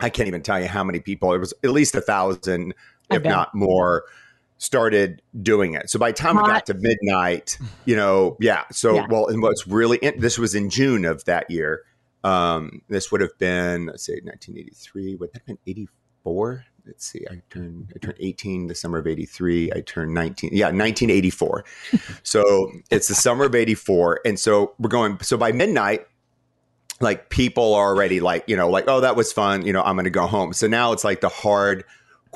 I 0.00 0.10
can't 0.10 0.26
even 0.26 0.42
tell 0.42 0.60
you 0.60 0.66
how 0.66 0.82
many 0.82 0.98
people, 0.98 1.32
it 1.32 1.38
was 1.38 1.54
at 1.62 1.70
least 1.70 1.94
a 1.94 2.00
thousand, 2.00 2.74
I 3.10 3.16
if 3.16 3.22
bet. 3.22 3.30
not 3.30 3.54
more, 3.54 4.04
started 4.58 5.22
doing 5.42 5.74
it. 5.74 5.88
So 5.90 5.98
by 5.98 6.10
the 6.10 6.16
time 6.16 6.36
it 6.36 6.40
Hot. 6.40 6.48
got 6.48 6.66
to 6.66 6.74
midnight, 6.74 7.56
you 7.84 7.94
know, 7.94 8.36
yeah. 8.40 8.64
So, 8.72 8.94
Yeah. 8.94 9.06
well, 9.08 9.26
and 9.28 9.40
what's 9.42 9.66
really, 9.66 9.98
this 10.18 10.38
was 10.38 10.54
in 10.54 10.70
June 10.70 11.04
of 11.04 11.24
that 11.26 11.50
year. 11.50 11.82
Um, 12.24 12.82
this 12.88 13.12
would 13.12 13.20
have 13.20 13.36
been, 13.38 13.86
let's 13.86 14.04
say 14.04 14.14
1983, 14.24 15.14
would 15.16 15.32
that 15.32 15.38
have 15.38 15.46
been 15.46 15.58
84? 15.66 16.64
Let's 16.86 17.06
see, 17.06 17.24
I 17.30 17.40
turned, 17.50 17.92
I 17.94 17.98
turned 17.98 18.16
18 18.20 18.66
the 18.66 18.74
summer 18.74 18.98
of 18.98 19.06
83. 19.06 19.72
I 19.72 19.80
turned 19.80 20.14
19. 20.14 20.50
Yeah, 20.52 20.66
1984. 20.66 21.64
so 22.22 22.70
it's 22.90 23.08
the 23.08 23.14
summer 23.14 23.44
of 23.44 23.54
84. 23.54 24.20
And 24.24 24.38
so 24.38 24.74
we're 24.78 24.88
going, 24.88 25.18
so 25.20 25.36
by 25.36 25.52
midnight, 25.52 26.06
like 27.00 27.30
people 27.30 27.74
are 27.74 27.88
already 27.88 28.20
like, 28.20 28.44
you 28.46 28.56
know, 28.56 28.68
like, 28.68 28.84
oh, 28.88 29.00
that 29.00 29.16
was 29.16 29.32
fun. 29.32 29.64
You 29.64 29.72
know, 29.72 29.82
I'm 29.82 29.96
going 29.96 30.04
to 30.04 30.10
go 30.10 30.26
home. 30.26 30.52
So 30.52 30.66
now 30.66 30.92
it's 30.92 31.04
like 31.04 31.20
the 31.20 31.28
hard 31.28 31.84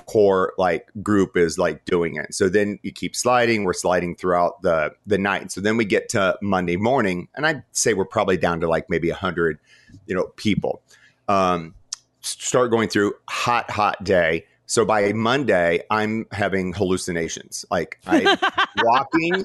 core 0.06 0.52
like 0.58 0.90
group 1.02 1.36
is 1.36 1.58
like 1.58 1.84
doing 1.84 2.16
it. 2.16 2.34
So 2.34 2.48
then 2.48 2.78
you 2.82 2.92
keep 2.92 3.14
sliding. 3.14 3.64
We're 3.64 3.72
sliding 3.72 4.16
throughout 4.16 4.62
the 4.62 4.94
the 5.06 5.18
night. 5.18 5.52
So 5.52 5.60
then 5.60 5.76
we 5.76 5.84
get 5.84 6.08
to 6.10 6.38
Monday 6.42 6.76
morning, 6.76 7.28
and 7.34 7.46
I'd 7.46 7.62
say 7.72 7.94
we're 7.94 8.04
probably 8.04 8.36
down 8.36 8.60
to 8.60 8.68
like 8.68 8.90
maybe 8.90 9.10
a 9.10 9.14
hundred, 9.14 9.58
you 10.06 10.14
know, 10.14 10.24
people. 10.36 10.82
Um, 11.28 11.74
start 12.24 12.70
going 12.70 12.88
through 12.88 13.14
hot, 13.28 13.70
hot 13.70 14.02
day. 14.04 14.46
So 14.66 14.84
by 14.84 15.12
Monday, 15.12 15.82
I'm 15.90 16.26
having 16.32 16.72
hallucinations. 16.72 17.64
Like 17.70 17.98
I'm 18.06 18.38
walking 18.82 19.44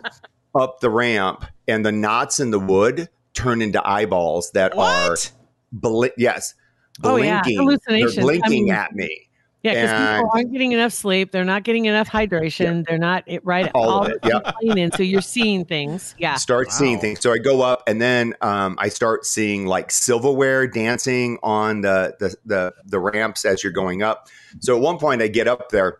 up 0.55 0.79
the 0.79 0.89
ramp, 0.89 1.45
and 1.67 1.85
the 1.85 1.91
knots 1.91 2.39
in 2.39 2.51
the 2.51 2.59
wood 2.59 3.09
turn 3.33 3.61
into 3.61 3.85
eyeballs 3.87 4.51
that 4.51 4.71
are 4.77 5.09
What? 5.11 5.31
bla- 5.71 6.09
yes 6.17 6.55
Oh, 7.03 7.15
yeah, 7.17 7.41
blinking. 7.43 7.59
hallucinations. 7.59 8.15
They're 8.15 8.23
I 8.23 8.25
blinking 8.25 8.65
mean, 8.65 8.73
at 8.73 8.93
me. 8.93 9.28
Yeah, 9.61 9.73
because 9.73 10.17
people 10.17 10.31
aren't 10.33 10.51
getting 10.53 10.71
enough 10.71 10.93
sleep. 10.93 11.33
They're 11.33 11.43
not 11.43 11.63
getting 11.63 11.85
enough 11.85 12.07
hydration. 12.07 12.85
They're 12.87 12.97
not 12.97 13.25
it, 13.27 13.45
right. 13.45 13.69
All 13.75 14.03
of 14.03 14.09
it, 14.09 14.21
the 14.21 14.53
yeah. 14.61 14.89
So 14.95 15.03
you're 15.03 15.21
seeing 15.21 15.65
things. 15.65 16.15
Yeah. 16.17 16.35
start 16.35 16.71
seeing 16.71 16.99
things. 16.99 17.19
So 17.19 17.33
I 17.33 17.39
go 17.39 17.61
up, 17.61 17.83
and 17.85 18.01
then 18.01 18.35
um, 18.41 18.77
I 18.79 18.87
start 18.87 19.25
seeing 19.25 19.65
like 19.65 19.91
silverware 19.91 20.65
dancing 20.67 21.39
on 21.43 21.81
the, 21.81 22.15
the 22.19 22.35
the 22.45 22.73
the 22.85 22.99
ramps 22.99 23.43
as 23.43 23.61
you're 23.61 23.73
going 23.73 24.01
up. 24.01 24.29
So 24.59 24.77
at 24.77 24.81
one 24.81 24.97
point, 24.97 25.21
I 25.21 25.27
get 25.27 25.47
up 25.47 25.69
there, 25.69 25.99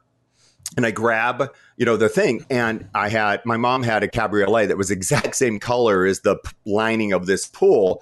and 0.78 0.86
I 0.86 0.92
grab 0.92 1.54
you 1.78 1.86
know 1.86 1.98
the 1.98 2.10
thing, 2.10 2.46
and 2.50 2.88
I 2.94 3.10
had 3.10 3.46
my 3.46 3.58
mom 3.58 3.84
had 3.84 4.04
a 4.04 4.08
cabriolet 4.08 4.68
that 4.68 4.78
was 4.78 4.92
exact 4.92 5.36
same 5.36 5.60
color 5.60 6.06
as 6.06 6.22
the 6.22 6.36
p- 6.36 6.52
lining 6.66 7.14
of 7.14 7.26
this 7.26 7.48
pool, 7.48 8.02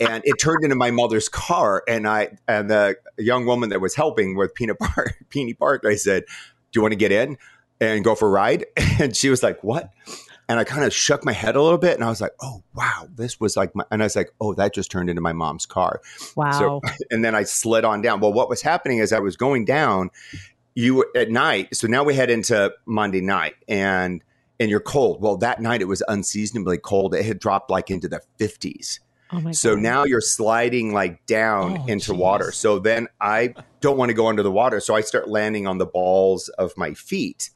and 0.00 0.22
it 0.24 0.34
turned 0.40 0.64
into 0.64 0.76
my 0.76 0.90
mother's 0.90 1.28
car. 1.28 1.82
And 1.88 2.06
I 2.06 2.36
and 2.46 2.70
the 2.70 2.96
young 3.18 3.46
woman 3.46 3.70
that 3.70 3.80
was 3.80 3.94
helping 3.94 4.36
with 4.36 4.54
Peanut 4.54 4.78
Park, 4.78 5.16
Peony 5.30 5.54
Park, 5.54 5.84
I 5.86 5.96
said, 5.96 6.24
"Do 6.26 6.78
you 6.78 6.82
want 6.82 6.92
to 6.92 6.96
get 6.96 7.12
in?" 7.12 7.38
and 7.80 8.04
go 8.04 8.14
for 8.14 8.28
a 8.28 8.30
ride? 8.30 8.66
And 9.00 9.16
she 9.16 9.28
was 9.28 9.42
like, 9.42 9.62
What? 9.64 9.90
And 10.48 10.60
I 10.60 10.64
kind 10.64 10.84
of 10.84 10.92
shook 10.92 11.24
my 11.24 11.32
head 11.32 11.56
a 11.56 11.62
little 11.62 11.78
bit 11.78 11.94
and 11.94 12.04
I 12.04 12.08
was 12.08 12.20
like, 12.20 12.30
Oh, 12.40 12.62
wow, 12.74 13.08
this 13.12 13.40
was 13.40 13.56
like 13.56 13.74
my, 13.74 13.84
and 13.90 14.02
I 14.02 14.06
was 14.06 14.14
like, 14.14 14.30
Oh, 14.40 14.54
that 14.54 14.72
just 14.72 14.90
turned 14.90 15.10
into 15.10 15.20
my 15.20 15.32
mom's 15.32 15.66
car. 15.66 16.00
Wow. 16.36 16.52
So, 16.52 16.80
and 17.10 17.24
then 17.24 17.34
I 17.34 17.42
slid 17.42 17.84
on 17.84 18.02
down. 18.02 18.20
Well, 18.20 18.32
what 18.32 18.48
was 18.48 18.62
happening 18.62 18.98
is 18.98 19.12
I 19.12 19.18
was 19.18 19.36
going 19.36 19.64
down, 19.64 20.10
you 20.74 20.96
were- 20.96 21.08
at 21.16 21.30
night. 21.30 21.74
So 21.76 21.86
now 21.86 22.02
we 22.04 22.14
head 22.14 22.30
into 22.30 22.72
Monday 22.86 23.20
night 23.20 23.54
and, 23.68 24.22
and 24.58 24.70
you're 24.70 24.80
cold. 24.80 25.20
Well, 25.22 25.36
that 25.38 25.60
night 25.60 25.80
it 25.82 25.88
was 25.88 26.02
unseasonably 26.08 26.78
cold. 26.78 27.14
It 27.14 27.24
had 27.24 27.38
dropped 27.38 27.70
like 27.70 27.90
into 27.90 28.08
the 28.08 28.20
50s. 28.40 28.98
oh 29.32 29.52
So 29.52 29.74
God. 29.74 29.82
now 29.82 30.04
you're 30.04 30.20
sliding 30.20 30.92
like 30.92 31.24
down 31.26 31.78
Oh, 31.78 31.86
into 31.86 32.12
geez. 32.12 32.18
water. 32.20 32.52
So 32.52 32.78
then 32.78 33.08
I 33.20 33.54
don't 33.80 33.96
want 33.96 34.10
to 34.10 34.14
go 34.14 34.26
under 34.28 34.42
the 34.42 34.50
water. 34.50 34.80
So 34.80 34.94
I 34.94 35.00
start 35.02 35.28
landing 35.28 35.66
on 35.66 35.78
the 35.78 35.86
balls 35.86 36.48
of 36.50 36.72
my 36.76 36.94
feet. 36.94 37.50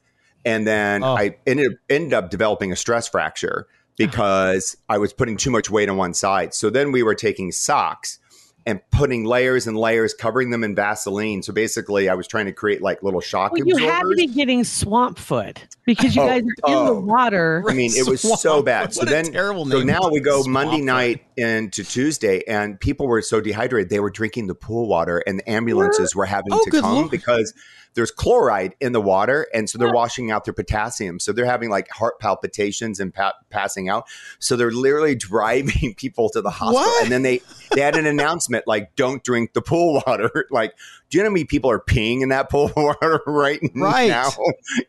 And 0.44 0.66
then 0.66 1.02
Oh. 1.02 1.16
I 1.16 1.36
ended, 1.46 1.76
ended 1.90 2.14
up 2.14 2.30
developing 2.30 2.70
a 2.72 2.76
stress 2.76 3.08
fracture 3.08 3.66
uh-huh. 3.68 4.06
because 4.06 4.76
I 4.88 4.98
was 4.98 5.12
putting 5.12 5.36
too 5.36 5.50
much 5.50 5.70
weight 5.70 5.88
on 5.88 5.96
one 5.96 6.14
side. 6.14 6.54
So 6.54 6.70
then 6.70 6.92
we 6.92 7.02
were 7.02 7.16
taking 7.16 7.50
socks 7.52 8.20
and 8.68 8.80
putting 8.90 9.24
layers 9.24 9.66
and 9.66 9.78
layers, 9.78 10.12
covering 10.12 10.50
them 10.50 10.62
in 10.62 10.74
Vaseline. 10.74 11.42
So 11.42 11.54
basically, 11.54 12.10
I 12.10 12.14
was 12.14 12.26
trying 12.26 12.44
to 12.46 12.52
create 12.52 12.82
like 12.82 13.02
little 13.02 13.22
shock 13.22 13.52
well, 13.52 13.64
you 13.66 13.72
absorbers. 13.74 13.90
had 13.96 14.02
to 14.02 14.14
be 14.14 14.26
getting 14.26 14.62
swamp 14.62 15.18
foot 15.18 15.66
because 15.86 16.14
you 16.14 16.20
Oh, 16.20 16.26
guys 16.26 16.42
are 16.42 16.42
in 16.42 16.84
the 16.84 16.90
oh. 16.92 17.00
water. 17.00 17.64
I 17.66 17.72
mean, 17.72 17.92
it 17.94 18.06
was 18.06 18.20
so 18.42 18.62
bad. 18.62 18.92
So 18.92 19.00
What 19.00 19.08
a 19.08 19.10
then, 19.10 19.24
terrible 19.32 19.64
so 19.64 19.82
now 19.82 20.10
we 20.10 20.20
go 20.20 20.42
Swamp 20.42 20.52
Monday 20.52 20.76
foot. 20.80 20.84
night 20.84 21.24
into 21.38 21.82
Tuesday, 21.82 22.42
and 22.46 22.78
people 22.78 23.06
were 23.08 23.22
so 23.22 23.40
dehydrated 23.40 23.88
they 23.88 24.00
were 24.00 24.10
drinking 24.10 24.48
the 24.48 24.54
pool 24.54 24.86
water, 24.86 25.22
and 25.26 25.38
the 25.38 25.50
ambulances 25.50 26.14
were 26.14 26.26
having 26.26 26.52
Oh, 26.52 26.62
to 26.64 26.70
come 26.70 26.94
Lord. 26.94 27.10
because 27.10 27.54
there's 27.94 28.10
chloride 28.10 28.74
in 28.80 28.92
the 28.92 29.00
water, 29.00 29.46
and 29.52 29.68
so 29.68 29.78
they're 29.78 29.92
washing 29.92 30.30
out 30.30 30.44
their 30.44 30.54
potassium. 30.54 31.18
So 31.18 31.32
they're 31.32 31.46
having 31.46 31.70
like 31.70 31.88
heart 31.90 32.20
palpitations 32.20 33.00
and 33.00 33.12
pa- 33.12 33.34
passing 33.50 33.88
out. 33.88 34.06
So 34.38 34.56
they're 34.56 34.70
literally 34.70 35.14
driving 35.16 35.94
people 35.94 36.28
to 36.30 36.40
the 36.40 36.50
hospital, 36.50 36.82
What? 36.82 37.02
and 37.02 37.10
then 37.12 37.22
they 37.22 37.40
they 37.74 37.80
had 37.80 37.96
an 37.96 38.06
announcement 38.06 38.66
like, 38.66 38.94
"Don't 38.96 39.22
drink 39.24 39.52
the 39.52 39.62
pool 39.62 40.02
water." 40.06 40.46
like, 40.50 40.74
do 41.10 41.18
you 41.18 41.24
know 41.24 41.30
how 41.30 41.32
many 41.34 41.44
people 41.44 41.70
are 41.70 41.80
peeing 41.80 42.22
in 42.22 42.28
that 42.28 42.50
pool 42.50 42.70
water 42.76 43.20
right, 43.26 43.60
Right. 43.74 44.08
now? 44.08 44.30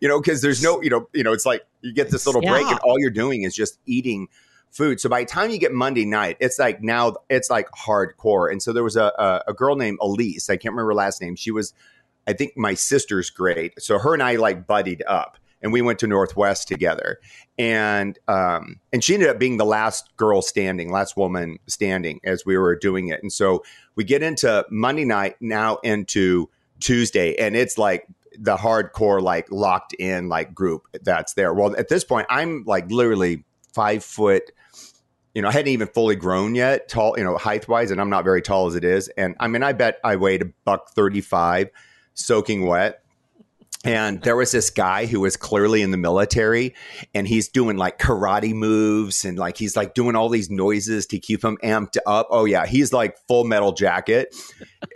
You 0.02 0.08
know, 0.08 0.20
because 0.20 0.42
there's 0.42 0.62
no, 0.62 0.82
you 0.82 0.90
know, 0.90 1.08
you 1.14 1.24
know, 1.24 1.34
it's 1.34 1.46
like 1.46 1.66
you 1.82 1.94
get 1.94 2.12
this 2.12 2.26
little 2.26 2.42
break, 2.42 2.68
and 2.68 2.80
all 2.80 3.00
you're 3.00 3.10
doing 3.10 3.44
is 3.44 3.56
just 3.56 3.80
eating 3.86 4.28
food. 4.70 5.00
So 5.02 5.10
by 5.10 5.22
the 5.22 5.26
time 5.26 5.50
you 5.50 5.58
get 5.58 5.72
Monday 5.72 6.06
night, 6.06 6.38
it's 6.40 6.60
like 6.60 6.84
now 6.84 7.16
it's 7.30 7.50
like 7.50 7.70
hardcore. 7.72 8.52
And 8.52 8.62
so 8.62 8.72
there 8.72 8.84
was 8.84 8.96
a 8.96 9.12
a, 9.18 9.44
a 9.48 9.54
girl 9.54 9.76
named 9.76 9.98
Elise. 10.02 10.50
I 10.50 10.58
can't 10.58 10.74
remember 10.74 10.92
her 10.92 10.96
last 10.96 11.22
name. 11.22 11.36
She 11.36 11.50
was, 11.50 11.74
I 12.30 12.34
think, 12.34 12.56
my 12.56 12.76
sister's 12.76 13.30
great. 13.30 13.82
So 13.82 13.98
her 14.00 14.14
and 14.14 14.22
I 14.22 14.36
like 14.36 14.68
buddied 14.68 15.04
up, 15.08 15.38
and 15.62 15.74
we 15.74 15.82
went 15.82 16.00
to 16.00 16.08
Northwest 16.08 16.68
together. 16.68 17.20
And 17.58 18.18
um 18.28 18.80
and 18.94 19.04
she 19.04 19.14
ended 19.14 19.30
up 19.30 19.40
being 19.40 19.58
the 19.58 19.66
last 19.66 20.16
girl 20.16 20.42
standing, 20.42 20.92
last 20.92 21.18
woman 21.18 21.60
standing 21.68 22.22
as 22.24 22.46
we 22.46 22.58
were 22.58 22.76
doing 22.76 23.10
it. 23.10 23.22
And 23.22 23.34
so 23.34 23.64
we 23.96 24.04
get 24.04 24.24
into 24.24 24.66
Monday 24.70 25.06
night 25.06 25.36
now 25.42 25.78
into 25.84 26.50
Tuesday, 26.80 27.36
and 27.36 27.56
it's 27.56 27.78
like 27.78 28.08
the 28.38 28.56
hardcore 28.56 29.22
like 29.22 29.52
locked 29.52 29.94
in 29.94 30.30
like 30.30 30.54
group 30.54 30.84
that's 31.04 31.34
there. 31.34 31.54
Well, 31.54 31.76
at 31.76 31.90
this 31.90 32.04
point, 32.04 32.28
I'm 32.30 32.64
like 32.66 32.90
literally 32.90 33.44
five 33.74 34.04
foot. 34.04 34.44
You 35.36 35.42
know, 35.42 35.50
I 35.50 35.52
hadn't 35.52 35.68
even 35.68 35.88
fully 35.88 36.16
grown 36.16 36.56
yet, 36.56 36.90
tall, 36.90 37.16
you 37.18 37.24
know, 37.24 37.38
height 37.38 37.68
wise, 37.68 37.92
and 37.92 38.02
I'm 38.02 38.10
not 38.10 38.24
very 38.24 38.42
tall 38.42 38.68
as 38.68 38.76
it 38.76 38.84
is. 38.84 39.10
And 39.10 39.36
I 39.40 39.48
mean, 39.48 39.62
I 39.64 39.74
bet 39.74 40.00
I 40.04 40.16
weighed 40.16 40.42
a 40.42 40.46
buck 40.66 40.90
35, 40.92 41.70
soaking 42.20 42.66
wet. 42.66 43.04
And 43.86 44.22
there 44.24 44.36
was 44.36 44.52
this 44.52 44.70
guy 44.70 45.06
who 45.06 45.22
was 45.22 45.38
clearly 45.38 45.82
in 45.82 45.92
the 45.92 45.98
military 45.98 46.76
and 47.16 47.26
he's 47.26 47.48
doing 47.48 47.78
like 47.78 47.98
karate 47.98 48.54
moves 48.54 49.24
and 49.24 49.40
like 49.40 49.56
he's 49.56 49.78
like 49.78 49.94
doing 49.94 50.18
all 50.18 50.28
these 50.28 50.50
noises 50.50 51.06
to 51.08 51.20
keep 51.20 51.46
him 51.46 51.58
amped 51.64 51.96
up. 52.06 52.28
Oh, 52.30 52.44
yeah. 52.44 52.66
He's 52.66 52.92
like 52.92 53.18
full 53.30 53.46
metal 53.46 53.72
jacket. 53.72 54.36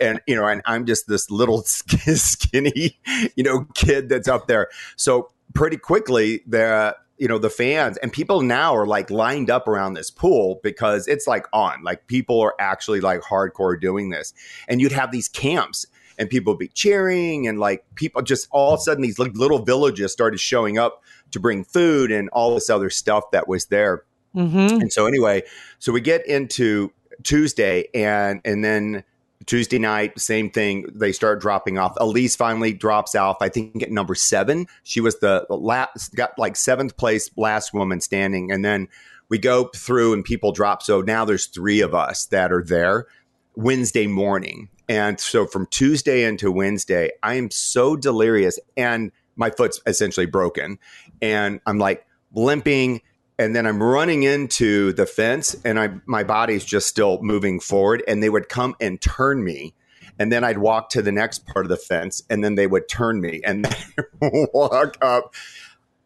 And, 0.02 0.20
you 0.26 0.36
know, 0.36 0.46
and 0.46 0.60
I'm 0.66 0.84
just 0.84 1.08
this 1.08 1.30
little 1.30 1.62
skinny, 1.66 2.98
you 3.36 3.42
know, 3.42 3.66
kid 3.74 4.10
that's 4.10 4.28
up 4.28 4.48
there. 4.48 4.68
So 4.96 5.30
pretty 5.54 5.78
quickly, 5.78 6.42
the, 6.46 6.94
you 7.16 7.28
know, 7.28 7.38
the 7.38 7.48
fans 7.48 7.96
and 7.98 8.12
people 8.12 8.42
now 8.42 8.76
are 8.76 8.86
like 8.86 9.10
lined 9.10 9.48
up 9.48 9.66
around 9.66 9.94
this 9.94 10.10
pool 10.10 10.60
because 10.62 11.08
it's 11.08 11.26
like 11.26 11.46
on. 11.54 11.82
Like 11.84 12.06
people 12.06 12.38
are 12.42 12.54
actually 12.60 13.00
like 13.00 13.22
hardcore 13.22 13.80
doing 13.80 14.10
this. 14.10 14.34
And 14.68 14.78
you'd 14.78 14.92
have 14.92 15.10
these 15.10 15.28
camps 15.28 15.86
and 16.18 16.28
people 16.30 16.52
would 16.52 16.58
be 16.58 16.68
cheering 16.68 17.46
and 17.46 17.58
like 17.58 17.84
people 17.94 18.22
just 18.22 18.48
all 18.50 18.74
of 18.74 18.78
a 18.80 18.82
sudden 18.82 19.02
these 19.02 19.18
little 19.18 19.58
villages 19.58 20.12
started 20.12 20.38
showing 20.38 20.78
up 20.78 21.02
to 21.30 21.40
bring 21.40 21.64
food 21.64 22.10
and 22.12 22.28
all 22.30 22.54
this 22.54 22.70
other 22.70 22.90
stuff 22.90 23.30
that 23.32 23.48
was 23.48 23.66
there. 23.66 24.04
Mm-hmm. 24.34 24.80
And 24.80 24.92
so 24.92 25.06
anyway, 25.06 25.42
so 25.78 25.92
we 25.92 26.00
get 26.00 26.26
into 26.26 26.92
Tuesday 27.22 27.88
and 27.94 28.40
and 28.44 28.64
then 28.64 29.04
Tuesday 29.46 29.78
night, 29.78 30.18
same 30.18 30.50
thing. 30.50 30.86
They 30.94 31.12
start 31.12 31.40
dropping 31.40 31.78
off. 31.78 31.94
Elise 31.98 32.36
finally 32.36 32.72
drops 32.72 33.14
off. 33.14 33.38
I 33.40 33.48
think 33.48 33.82
at 33.82 33.90
number 33.90 34.14
seven. 34.14 34.66
She 34.82 35.00
was 35.00 35.18
the 35.18 35.46
last, 35.50 36.14
got 36.14 36.38
like 36.38 36.56
seventh 36.56 36.96
place 36.96 37.30
last 37.36 37.74
woman 37.74 38.00
standing. 38.00 38.50
And 38.50 38.64
then 38.64 38.88
we 39.28 39.38
go 39.38 39.70
through 39.74 40.14
and 40.14 40.24
people 40.24 40.52
drop. 40.52 40.82
So 40.82 41.00
now 41.02 41.24
there's 41.24 41.46
three 41.46 41.80
of 41.80 41.94
us 41.94 42.26
that 42.26 42.52
are 42.52 42.62
there 42.62 43.06
Wednesday 43.54 44.06
morning. 44.06 44.68
And 44.88 45.18
so 45.18 45.46
from 45.46 45.66
Tuesday 45.66 46.24
into 46.24 46.50
Wednesday, 46.50 47.10
I 47.22 47.34
am 47.34 47.50
so 47.50 47.96
delirious 47.96 48.58
and 48.76 49.12
my 49.36 49.50
foot's 49.50 49.80
essentially 49.86 50.26
broken. 50.26 50.78
And 51.22 51.60
I'm 51.66 51.78
like 51.78 52.06
limping 52.34 53.00
and 53.38 53.54
then 53.54 53.66
I'm 53.66 53.82
running 53.82 54.22
into 54.22 54.92
the 54.92 55.06
fence 55.06 55.56
and 55.64 55.78
I 55.78 55.90
my 56.06 56.22
body's 56.22 56.64
just 56.64 56.88
still 56.88 57.20
moving 57.22 57.60
forward 57.60 58.02
and 58.06 58.22
they 58.22 58.30
would 58.30 58.48
come 58.48 58.76
and 58.80 59.00
turn 59.00 59.42
me 59.42 59.74
and 60.18 60.30
then 60.30 60.44
I'd 60.44 60.58
walk 60.58 60.90
to 60.90 61.02
the 61.02 61.12
next 61.12 61.46
part 61.46 61.64
of 61.64 61.70
the 61.70 61.76
fence 61.76 62.22
and 62.30 62.44
then 62.44 62.54
they 62.54 62.66
would 62.66 62.88
turn 62.88 63.20
me 63.20 63.40
and 63.44 63.66
walk 64.52 64.96
up 65.00 65.34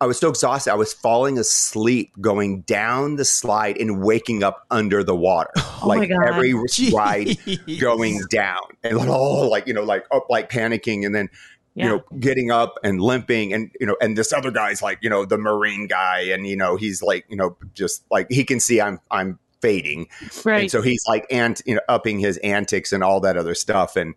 I 0.01 0.07
was 0.07 0.19
so 0.19 0.29
exhausted 0.29 0.71
I 0.71 0.75
was 0.77 0.93
falling 0.93 1.39
asleep 1.39 2.13
going 2.21 2.61
down 2.63 3.17
the 3.17 3.25
slide 3.25 3.77
and 3.79 4.03
waking 4.03 4.43
up 4.43 4.65
under 4.71 5.03
the 5.03 5.15
water 5.17 5.51
Oh 5.83 5.87
like 5.89 6.11
every 6.27 6.55
ride 6.93 7.37
going 7.81 8.21
down 8.31 8.63
and 8.83 8.97
oh 8.99 9.49
like 9.49 9.67
you 9.67 9.75
know 9.75 9.83
like 9.85 10.07
up 10.11 10.27
like 10.31 10.51
panicking 10.51 11.05
and 11.07 11.15
then 11.15 11.29
Yeah. 11.75 11.85
you 11.85 11.91
know 11.91 12.05
getting 12.19 12.51
up 12.51 12.79
and 12.83 13.01
limping 13.01 13.53
and 13.53 13.71
you 13.81 13.87
know 13.87 13.97
and 14.01 14.17
this 14.17 14.33
other 14.33 14.51
guy's 14.51 14.83
like 14.83 14.99
you 15.03 15.11
know 15.11 15.25
the 15.25 15.39
marine 15.39 15.87
guy 15.87 16.21
and 16.21 16.47
you 16.47 16.57
know 16.57 16.77
he's 16.77 17.03
like 17.03 17.25
you 17.29 17.37
know 17.37 17.57
just 17.75 18.05
like 18.11 18.27
he 18.31 18.45
can 18.45 18.59
see 18.61 18.81
i'm 18.81 19.01
i'm 19.11 19.39
fading 19.61 20.07
right. 20.45 20.63
and 20.63 20.71
so 20.71 20.81
he's 20.83 21.05
like 21.09 21.27
ant 21.33 21.61
you 21.67 21.75
know 21.75 21.81
upping 21.89 22.21
his 22.21 22.37
antics 22.39 22.93
and 22.93 23.03
all 23.03 23.19
that 23.21 23.37
other 23.37 23.55
stuff 23.55 23.97
and 23.97 24.15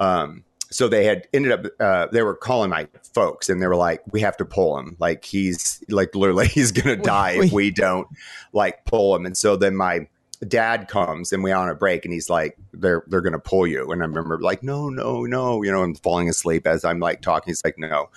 um 0.00 0.42
so 0.70 0.88
they 0.88 1.04
had 1.04 1.26
ended 1.32 1.52
up 1.52 1.66
uh 1.80 2.06
they 2.12 2.22
were 2.22 2.34
calling 2.34 2.70
my 2.70 2.86
folks 3.14 3.48
and 3.48 3.60
they 3.60 3.66
were 3.66 3.76
like 3.76 4.02
we 4.12 4.20
have 4.20 4.36
to 4.36 4.44
pull 4.44 4.78
him. 4.78 4.96
Like 4.98 5.24
he's 5.24 5.82
like 5.88 6.14
literally 6.14 6.46
he's 6.48 6.72
gonna 6.72 6.96
die 6.96 7.32
if 7.32 7.52
we 7.52 7.70
don't 7.70 8.08
like 8.52 8.84
pull 8.84 9.14
him. 9.14 9.26
And 9.26 9.36
so 9.36 9.56
then 9.56 9.76
my 9.76 10.06
dad 10.48 10.88
comes 10.88 11.32
and 11.32 11.44
we're 11.44 11.54
on 11.54 11.68
a 11.68 11.74
break 11.74 12.04
and 12.04 12.14
he's 12.14 12.30
like 12.30 12.56
they're 12.72 13.04
they're 13.08 13.20
gonna 13.20 13.38
pull 13.38 13.66
you. 13.66 13.90
And 13.90 14.02
i 14.02 14.06
remember 14.06 14.38
like 14.38 14.62
no 14.62 14.88
no 14.88 15.24
no 15.24 15.62
you 15.62 15.70
know 15.70 15.82
i'm 15.82 15.94
falling 15.94 16.28
asleep 16.28 16.66
as 16.66 16.84
i'm 16.84 17.00
like 17.00 17.20
talking. 17.20 17.50
He's 17.50 17.64
like 17.64 17.78
no 17.78 18.08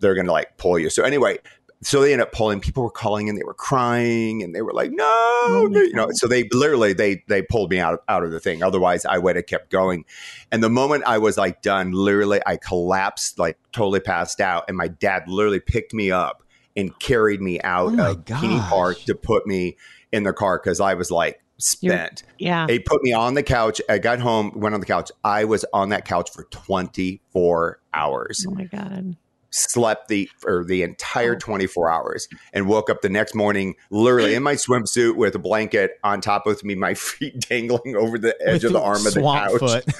they're 0.00 0.14
gonna 0.14 0.32
like 0.32 0.56
pull 0.56 0.78
you. 0.78 0.88
So 0.90 1.02
anyway 1.04 1.38
so 1.82 2.02
they 2.02 2.12
ended 2.12 2.26
up 2.26 2.32
pulling 2.32 2.60
people 2.60 2.82
were 2.82 2.90
calling 2.90 3.28
and 3.28 3.38
they 3.38 3.42
were 3.42 3.54
crying 3.54 4.42
and 4.42 4.54
they 4.54 4.62
were 4.62 4.72
like 4.72 4.90
no 4.90 5.04
Oh 5.06 5.70
you 5.72 5.92
know 5.94 6.08
so 6.12 6.26
they 6.26 6.48
literally 6.52 6.92
they 6.92 7.22
they 7.28 7.42
pulled 7.42 7.70
me 7.70 7.78
out 7.78 7.94
of, 7.94 8.00
out 8.08 8.24
of 8.24 8.30
the 8.30 8.40
thing 8.40 8.62
otherwise 8.62 9.04
i 9.04 9.18
would 9.18 9.36
have 9.36 9.46
kept 9.46 9.70
going 9.70 10.04
and 10.52 10.62
the 10.62 10.70
moment 10.70 11.04
i 11.06 11.18
was 11.18 11.38
like 11.38 11.62
done 11.62 11.92
literally 11.92 12.40
i 12.46 12.56
collapsed 12.56 13.38
like 13.38 13.58
totally 13.72 14.00
passed 14.00 14.40
out 14.40 14.64
and 14.68 14.76
my 14.76 14.88
dad 14.88 15.24
literally 15.26 15.60
picked 15.60 15.94
me 15.94 16.10
up 16.10 16.42
and 16.76 16.98
carried 16.98 17.40
me 17.40 17.60
out 17.62 17.98
Oh 17.98 18.12
of 18.12 18.24
Peony 18.24 18.58
Park 18.60 18.98
to 19.00 19.14
put 19.14 19.46
me 19.46 19.76
in 20.12 20.22
the 20.24 20.32
car 20.32 20.58
because 20.58 20.80
I 20.80 20.94
was 20.94 21.10
like 21.10 21.42
spent. 21.58 22.22
Yeah. 22.38 22.66
they 22.66 22.78
put 22.78 23.02
me 23.02 23.12
on 23.12 23.34
the 23.34 23.42
couch. 23.42 23.80
I 23.88 23.98
got 23.98 24.20
home, 24.20 24.52
went 24.54 24.74
on 24.74 24.80
the 24.80 24.86
couch. 24.86 25.10
I 25.24 25.44
was 25.44 25.64
on 25.72 25.90
that 25.90 26.04
couch 26.04 26.30
for 26.32 26.44
24 26.44 27.80
hours. 27.92 28.46
Oh 28.48 28.52
my 28.52 28.64
god. 28.64 29.16
Slept 29.50 30.08
the 30.08 30.30
for 30.38 30.64
the 30.64 30.82
entire 30.82 31.34
Oh. 31.34 31.38
24 31.38 31.90
hours 31.90 32.28
and 32.52 32.68
woke 32.68 32.88
up 32.88 33.00
the 33.02 33.08
next 33.08 33.34
morning 33.34 33.74
literally 33.90 34.34
in 34.34 34.42
my 34.44 34.54
swimsuit 34.54 35.16
with 35.16 35.34
a 35.34 35.38
blanket 35.40 35.98
on 36.04 36.20
top 36.20 36.46
of 36.46 36.62
me, 36.62 36.74
my 36.76 36.94
feet 36.94 37.40
dangling 37.48 37.96
over 37.96 38.16
the 38.18 38.36
edge 38.40 38.62
With 38.62 38.66
of 38.66 38.72
the 38.74 38.80
arm 38.80 39.06
of 39.06 39.14
the 39.14 39.22
couch. 39.22 39.58
foot. 39.58 39.84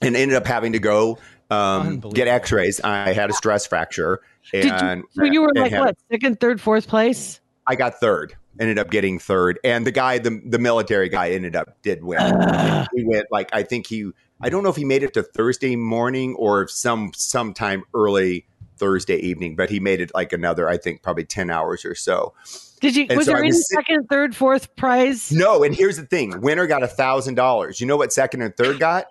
And 0.00 0.16
ended 0.16 0.36
up 0.36 0.46
having 0.46 0.72
to 0.72 0.80
go 0.80 1.18
um, 1.48 2.00
get 2.00 2.26
x-rays. 2.26 2.80
I 2.80 3.12
had 3.12 3.30
a 3.30 3.32
stress 3.32 3.66
fracture. 3.66 4.20
Did 4.50 4.66
And 4.66 5.02
you, 5.02 5.08
so 5.12 5.24
you 5.24 5.42
were 5.42 5.52
like 5.54 5.70
what 5.72 5.96
second, 6.10 6.40
third, 6.40 6.60
fourth 6.60 6.88
place? 6.88 7.40
I 7.68 7.76
got 7.76 8.00
third. 8.00 8.34
Ended 8.58 8.78
up 8.80 8.90
getting 8.90 9.18
third, 9.20 9.60
and 9.64 9.86
the 9.86 9.92
guy, 9.92 10.18
the 10.18 10.42
the 10.44 10.58
military 10.58 11.08
guy, 11.08 11.30
ended 11.30 11.54
up 11.56 11.80
did 11.82 12.02
win. 12.02 12.18
he 12.94 13.04
went 13.04 13.26
like 13.30 13.48
I 13.52 13.62
think 13.62 13.86
he. 13.86 14.10
I 14.42 14.48
don't 14.48 14.62
know 14.62 14.70
if 14.70 14.76
he 14.76 14.84
made 14.84 15.02
it 15.02 15.14
to 15.14 15.22
Thursday 15.22 15.76
morning 15.76 16.34
or 16.34 16.66
some 16.68 17.12
sometime 17.14 17.84
early 17.94 18.46
Thursday 18.76 19.16
evening, 19.16 19.54
but 19.54 19.70
he 19.70 19.78
made 19.78 20.00
it 20.00 20.10
like 20.14 20.32
another. 20.32 20.68
I 20.68 20.76
think 20.76 21.02
probably 21.02 21.24
ten 21.24 21.50
hours 21.50 21.84
or 21.84 21.94
so. 21.94 22.34
Did 22.80 22.96
you? 22.96 23.06
And 23.08 23.16
Was 23.16 23.26
so 23.26 23.32
there 23.32 23.40
any 23.40 23.52
sit- 23.52 23.64
second, 23.66 24.08
third, 24.08 24.34
fourth 24.34 24.74
prize? 24.74 25.30
No, 25.30 25.62
and 25.62 25.74
here's 25.74 25.96
the 25.96 26.04
thing: 26.06 26.40
winner 26.40 26.66
got 26.66 26.82
a 26.82 26.88
thousand 26.88 27.36
dollars. 27.36 27.80
You 27.80 27.86
know 27.86 27.96
what 27.96 28.12
second 28.12 28.42
and 28.42 28.56
third 28.56 28.80
got? 28.80 29.06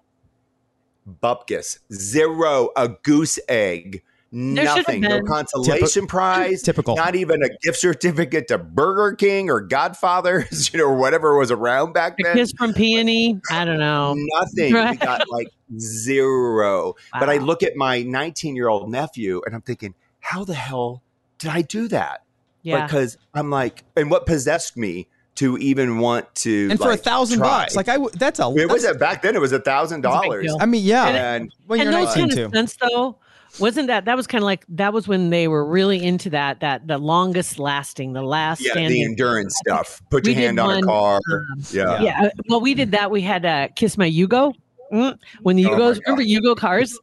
Bupkis 1.23 1.79
zero, 1.93 2.69
a 2.75 2.89
goose 2.89 3.39
egg, 3.47 4.03
nothing, 4.31 5.01
no 5.01 5.09
been. 5.17 5.25
consolation 5.25 6.07
prize, 6.07 6.61
Typical. 6.61 6.95
not 6.95 7.15
even 7.15 7.43
a 7.43 7.49
gift 7.61 7.79
certificate 7.79 8.47
to 8.47 8.57
Burger 8.57 9.15
King 9.15 9.49
or 9.49 9.61
Godfather's, 9.61 10.71
you 10.73 10.79
know, 10.79 10.85
or 10.85 10.95
whatever 10.97 11.37
was 11.37 11.51
around 11.51 11.93
back 11.93 12.15
A 12.19 12.23
then. 12.23 12.35
kiss 12.35 12.53
from 12.57 12.73
Peony? 12.73 13.39
I 13.49 13.65
don't 13.65 13.79
know. 13.79 14.15
Nothing. 14.39 14.73
Right. 14.73 14.91
We 14.91 14.97
got 15.05 15.29
like 15.29 15.47
zero. 15.77 16.95
But 17.19 17.29
I 17.29 17.37
look 17.37 17.63
at 17.63 17.75
my 17.75 18.01
19 18.03 18.55
year 18.55 18.67
old 18.67 18.89
nephew 18.89 19.41
and 19.45 19.53
I'm 19.55 19.61
thinking, 19.61 19.93
how 20.19 20.43
the 20.43 20.53
hell 20.53 21.03
did 21.37 21.49
I 21.51 21.61
do 21.61 21.87
that? 21.89 22.23
Yeah. 22.63 22.85
Because 22.85 23.17
I'm 23.33 23.49
like, 23.49 23.83
and 23.95 24.11
what 24.11 24.25
possessed 24.25 24.77
me 24.77 25.07
to 25.35 25.57
even 25.57 25.97
want 25.99 26.33
to 26.35 26.67
and 26.69 26.79
for 26.79 26.91
a 26.91 26.97
thousand 26.97 27.39
try? 27.39 27.47
bucks, 27.63 27.75
like 27.75 27.87
I, 27.87 27.93
w- 27.93 28.11
that's 28.13 28.39
a. 28.39 28.43
it 28.55 28.69
was 28.69 28.83
that's- 28.83 28.95
a, 28.95 28.99
back 28.99 29.21
then. 29.21 29.35
It 29.35 29.39
was 29.41 29.53
a 29.53 29.59
thousand 29.59 30.05
It's 30.05 30.13
a 30.13 30.19
big 30.21 30.29
dollars. 30.29 30.55
I 30.59 30.65
mean, 30.65 30.83
yeah. 30.83 31.07
And 31.35 31.51
when 31.67 31.79
and 31.79 31.89
you're 31.91 32.05
those 32.05 32.15
19 32.15 32.21
kind 32.27 32.31
too. 32.37 32.45
of 32.45 32.51
stunts 32.51 32.75
though 32.81 33.17
wasn't 33.59 33.87
that 33.87 34.05
that 34.05 34.15
was 34.15 34.27
kind 34.27 34.41
of 34.41 34.45
like 34.45 34.65
that 34.69 34.93
was 34.93 35.07
when 35.07 35.29
they 35.29 35.47
were 35.47 35.65
really 35.65 36.03
into 36.03 36.29
that 36.29 36.59
that 36.61 36.87
the 36.87 36.97
longest 36.97 37.59
lasting 37.59 38.13
the 38.13 38.21
last 38.21 38.61
yeah, 38.61 38.73
the 38.87 39.03
endurance 39.03 39.55
stuff. 39.65 40.01
Put 40.09 40.25
your 40.25 40.35
hand 40.35 40.59
on 40.59 40.67
one, 40.67 40.83
a 40.83 40.85
car. 40.87 41.15
um, 41.31 41.63
yeah. 41.71 42.01
yeah 42.01 42.21
uh, 42.25 42.29
well 42.47 42.61
we 42.61 42.73
did 42.73 42.91
that 42.91 43.11
we 43.11 43.21
had 43.21 43.45
uh 43.45 43.67
kiss 43.75 43.97
my 43.97 44.09
yugo 44.09 44.53
Mm. 44.93 45.17
when 45.41 45.55
the 45.55 45.65
Oh 45.67 45.69
yugos 45.69 45.93
God. 45.95 46.01
remember 46.05 46.23
yugo 46.23 46.55
cars 46.57 46.99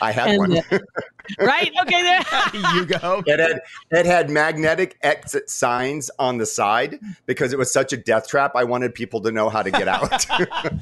I 0.00 0.12
had 0.12 0.28
and 0.30 0.38
one. 0.38 0.62
right 1.40 1.70
okay 1.82 2.02
there 2.02 2.22
you 2.74 2.84
go. 2.86 3.22
It 3.26 3.38
had 3.40 3.60
it 3.90 4.06
had 4.06 4.30
magnetic 4.30 4.98
exit 5.02 5.48
signs 5.50 6.10
on 6.18 6.38
the 6.38 6.46
side 6.46 6.98
because 7.26 7.52
it 7.52 7.58
was 7.58 7.72
such 7.72 7.92
a 7.92 7.96
death 7.96 8.28
trap. 8.28 8.52
I 8.54 8.64
wanted 8.64 8.94
people 8.94 9.20
to 9.22 9.32
know 9.32 9.48
how 9.48 9.62
to 9.62 9.70
get 9.70 9.88
out. 9.88 10.26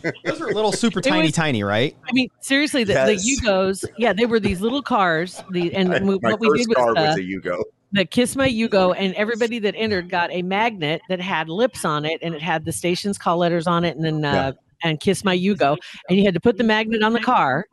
Those 0.24 0.40
were 0.40 0.52
little 0.52 0.72
super 0.72 1.00
tiny, 1.00 1.26
was- 1.28 1.32
tiny, 1.32 1.62
right? 1.62 1.96
I 2.08 2.12
mean, 2.12 2.28
seriously, 2.40 2.84
the, 2.84 2.92
Yes. 2.94 3.24
the 3.24 3.36
Yugos, 3.46 3.84
yeah, 3.98 4.12
they 4.12 4.26
were 4.26 4.40
these 4.40 4.60
little 4.60 4.82
cars. 4.82 5.42
The 5.50 5.74
and 5.74 5.90
we- 6.06 6.18
My 6.22 6.30
what 6.32 6.40
we 6.40 6.48
first 6.48 6.68
did 6.68 6.74
car 6.76 6.94
was 6.94 6.96
uh, 6.96 7.06
was 7.08 7.16
a 7.16 7.20
Yugo. 7.20 7.62
the 7.92 8.04
Kiss 8.04 8.36
My 8.36 8.48
Yugo, 8.48 8.94
and 8.96 9.14
everybody 9.14 9.58
that 9.60 9.74
entered 9.76 10.08
got 10.08 10.30
a 10.32 10.42
magnet 10.42 11.00
that 11.08 11.20
had 11.20 11.48
lips 11.48 11.84
on 11.84 12.04
it, 12.04 12.18
and 12.22 12.34
it 12.34 12.42
had 12.42 12.64
the 12.64 12.72
station's 12.72 13.18
call 13.18 13.38
letters 13.38 13.66
on 13.66 13.84
it, 13.84 13.96
and 13.96 14.04
then 14.04 14.24
uh, 14.24 14.52
and 14.82 14.98
Kiss 15.00 15.24
My 15.24 15.36
Yugo, 15.36 15.76
and 16.08 16.18
you 16.18 16.24
had 16.24 16.32
to 16.34 16.40
put 16.40 16.56
the 16.56 16.64
magnet 16.64 17.02
on 17.02 17.12
the 17.12 17.20
car, 17.20 17.66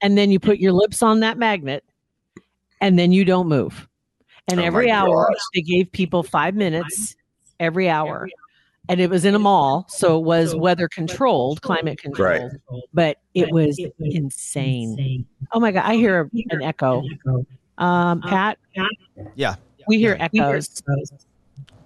and 0.00 0.16
then 0.16 0.30
you 0.30 0.40
put 0.40 0.58
your 0.58 0.72
lips 0.72 1.02
on 1.02 1.20
that 1.20 1.36
magnet, 1.38 1.84
and 2.84 2.98
then 2.98 3.12
you 3.12 3.24
don't 3.24 3.48
move. 3.48 3.88
And 4.48 4.60
Oh 4.60 4.62
every 4.62 4.90
hour 4.90 5.28
gosh. 5.30 5.40
they 5.54 5.62
gave 5.62 5.90
people 5.90 6.22
five 6.22 6.54
minutes 6.54 7.16
every 7.58 7.88
hour. 7.88 8.28
And 8.90 9.00
it 9.00 9.08
was 9.08 9.24
in 9.24 9.34
a 9.34 9.38
mall, 9.38 9.86
so 9.88 10.18
it 10.18 10.24
was 10.24 10.54
weather 10.54 10.86
controlled, 10.88 11.62
climate 11.62 11.98
controlled, 11.98 12.52
but 12.92 13.16
it 13.32 13.50
was 13.50 13.80
insane. 13.98 15.24
Oh 15.54 15.60
my 15.60 15.72
god, 15.72 15.84
I 15.86 15.94
hear 15.94 16.28
an 16.50 16.60
echo. 16.60 17.02
Um, 17.78 18.20
Pat, 18.20 18.58
Yeah. 19.34 19.54
we 19.88 19.96
hear 19.98 20.18
echoes. 20.20 20.82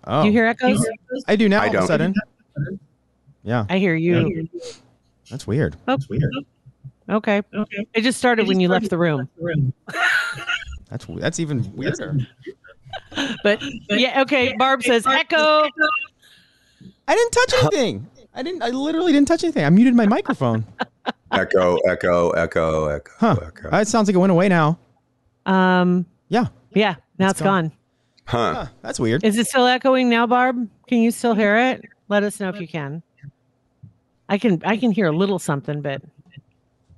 Oh, 0.08 0.22
Do 0.22 0.26
you 0.26 0.32
hear 0.32 0.46
echoes? 0.46 0.84
I 1.28 1.36
do 1.36 1.48
now. 1.48 1.60
I 1.62 1.68
All 1.68 1.76
of 1.76 1.84
a 1.84 1.86
sudden. 1.86 2.14
Yeah, 3.44 3.64
I 3.70 3.78
hear 3.78 3.94
you. 3.94 4.48
that's 5.30 5.46
weird. 5.46 5.76
Oh. 5.76 5.82
That's 5.86 6.08
weird. 6.08 6.32
Okay. 7.08 7.42
It 7.94 8.00
just 8.00 8.18
started 8.18 8.48
when 8.48 8.58
you 8.58 8.66
left 8.68 8.90
the 8.90 8.98
room. 8.98 9.28
That's 10.90 11.06
that's 11.06 11.40
even 11.40 11.70
weirder. 11.74 12.16
But 13.42 13.62
yeah, 13.90 14.22
okay. 14.22 14.54
Barb 14.56 14.82
says 14.82 15.06
echo. 15.06 15.68
I 17.06 17.14
didn't 17.14 17.30
touch 17.32 17.52
anything. 17.62 18.06
I 18.34 18.42
didn't. 18.42 18.62
I 18.62 18.68
literally 18.70 19.12
didn't 19.12 19.28
touch 19.28 19.42
anything. 19.44 19.64
I 19.64 19.70
muted 19.70 19.94
my 19.94 20.06
microphone. 20.06 20.64
Echo, 21.32 21.76
echo, 21.88 22.30
echo, 22.30 22.86
echo, 22.86 23.10
Huh. 23.18 23.36
echo. 23.46 23.70
Uh, 23.70 23.80
it 23.80 23.88
sounds 23.88 24.08
like 24.08 24.14
it 24.14 24.18
went 24.18 24.30
away 24.32 24.48
now. 24.48 24.78
Um, 25.46 26.06
Yeah. 26.28 26.46
yeah, 26.74 26.94
now 27.18 27.26
it's 27.30 27.32
It's 27.40 27.42
gone. 27.42 27.68
gone. 27.68 27.72
Huh. 28.24 28.54
Huh, 28.54 28.66
that's 28.82 28.98
weird. 29.00 29.22
Is 29.24 29.36
it 29.36 29.46
still 29.46 29.66
echoing 29.66 30.08
now, 30.08 30.26
Barb? 30.26 30.56
Can 30.86 30.98
you 31.02 31.10
still 31.10 31.34
hear 31.34 31.56
it? 31.56 31.82
Let 32.08 32.22
us 32.22 32.40
know 32.40 32.48
if 32.48 32.60
you 32.60 32.66
can. 32.68 33.02
I 34.28 34.38
can 34.38 34.62
I 34.64 34.76
can 34.78 34.90
hear 34.90 35.06
a 35.08 35.12
little 35.16 35.38
something, 35.38 35.82
but 35.82 36.02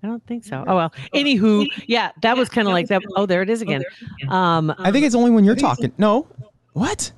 I 0.02 0.06
don't 0.06 0.24
think 0.26 0.44
so. 0.44 0.64
Oh 0.66 0.76
well. 0.76 0.92
Anywho, 1.14 1.66
yeah, 1.86 2.12
that 2.22 2.36
was 2.36 2.48
kind 2.48 2.66
of 2.66 2.72
like 2.72 2.88
that. 2.88 3.02
Oh, 3.16 3.26
there 3.26 3.42
it 3.42 3.50
is 3.50 3.60
again. 3.62 3.84
Um, 4.28 4.74
I 4.78 4.90
think 4.90 5.04
it's 5.04 5.14
only 5.14 5.30
when 5.30 5.44
you're 5.44 5.54
talking. 5.56 5.92
No. 5.98 6.26
What? 6.72 7.12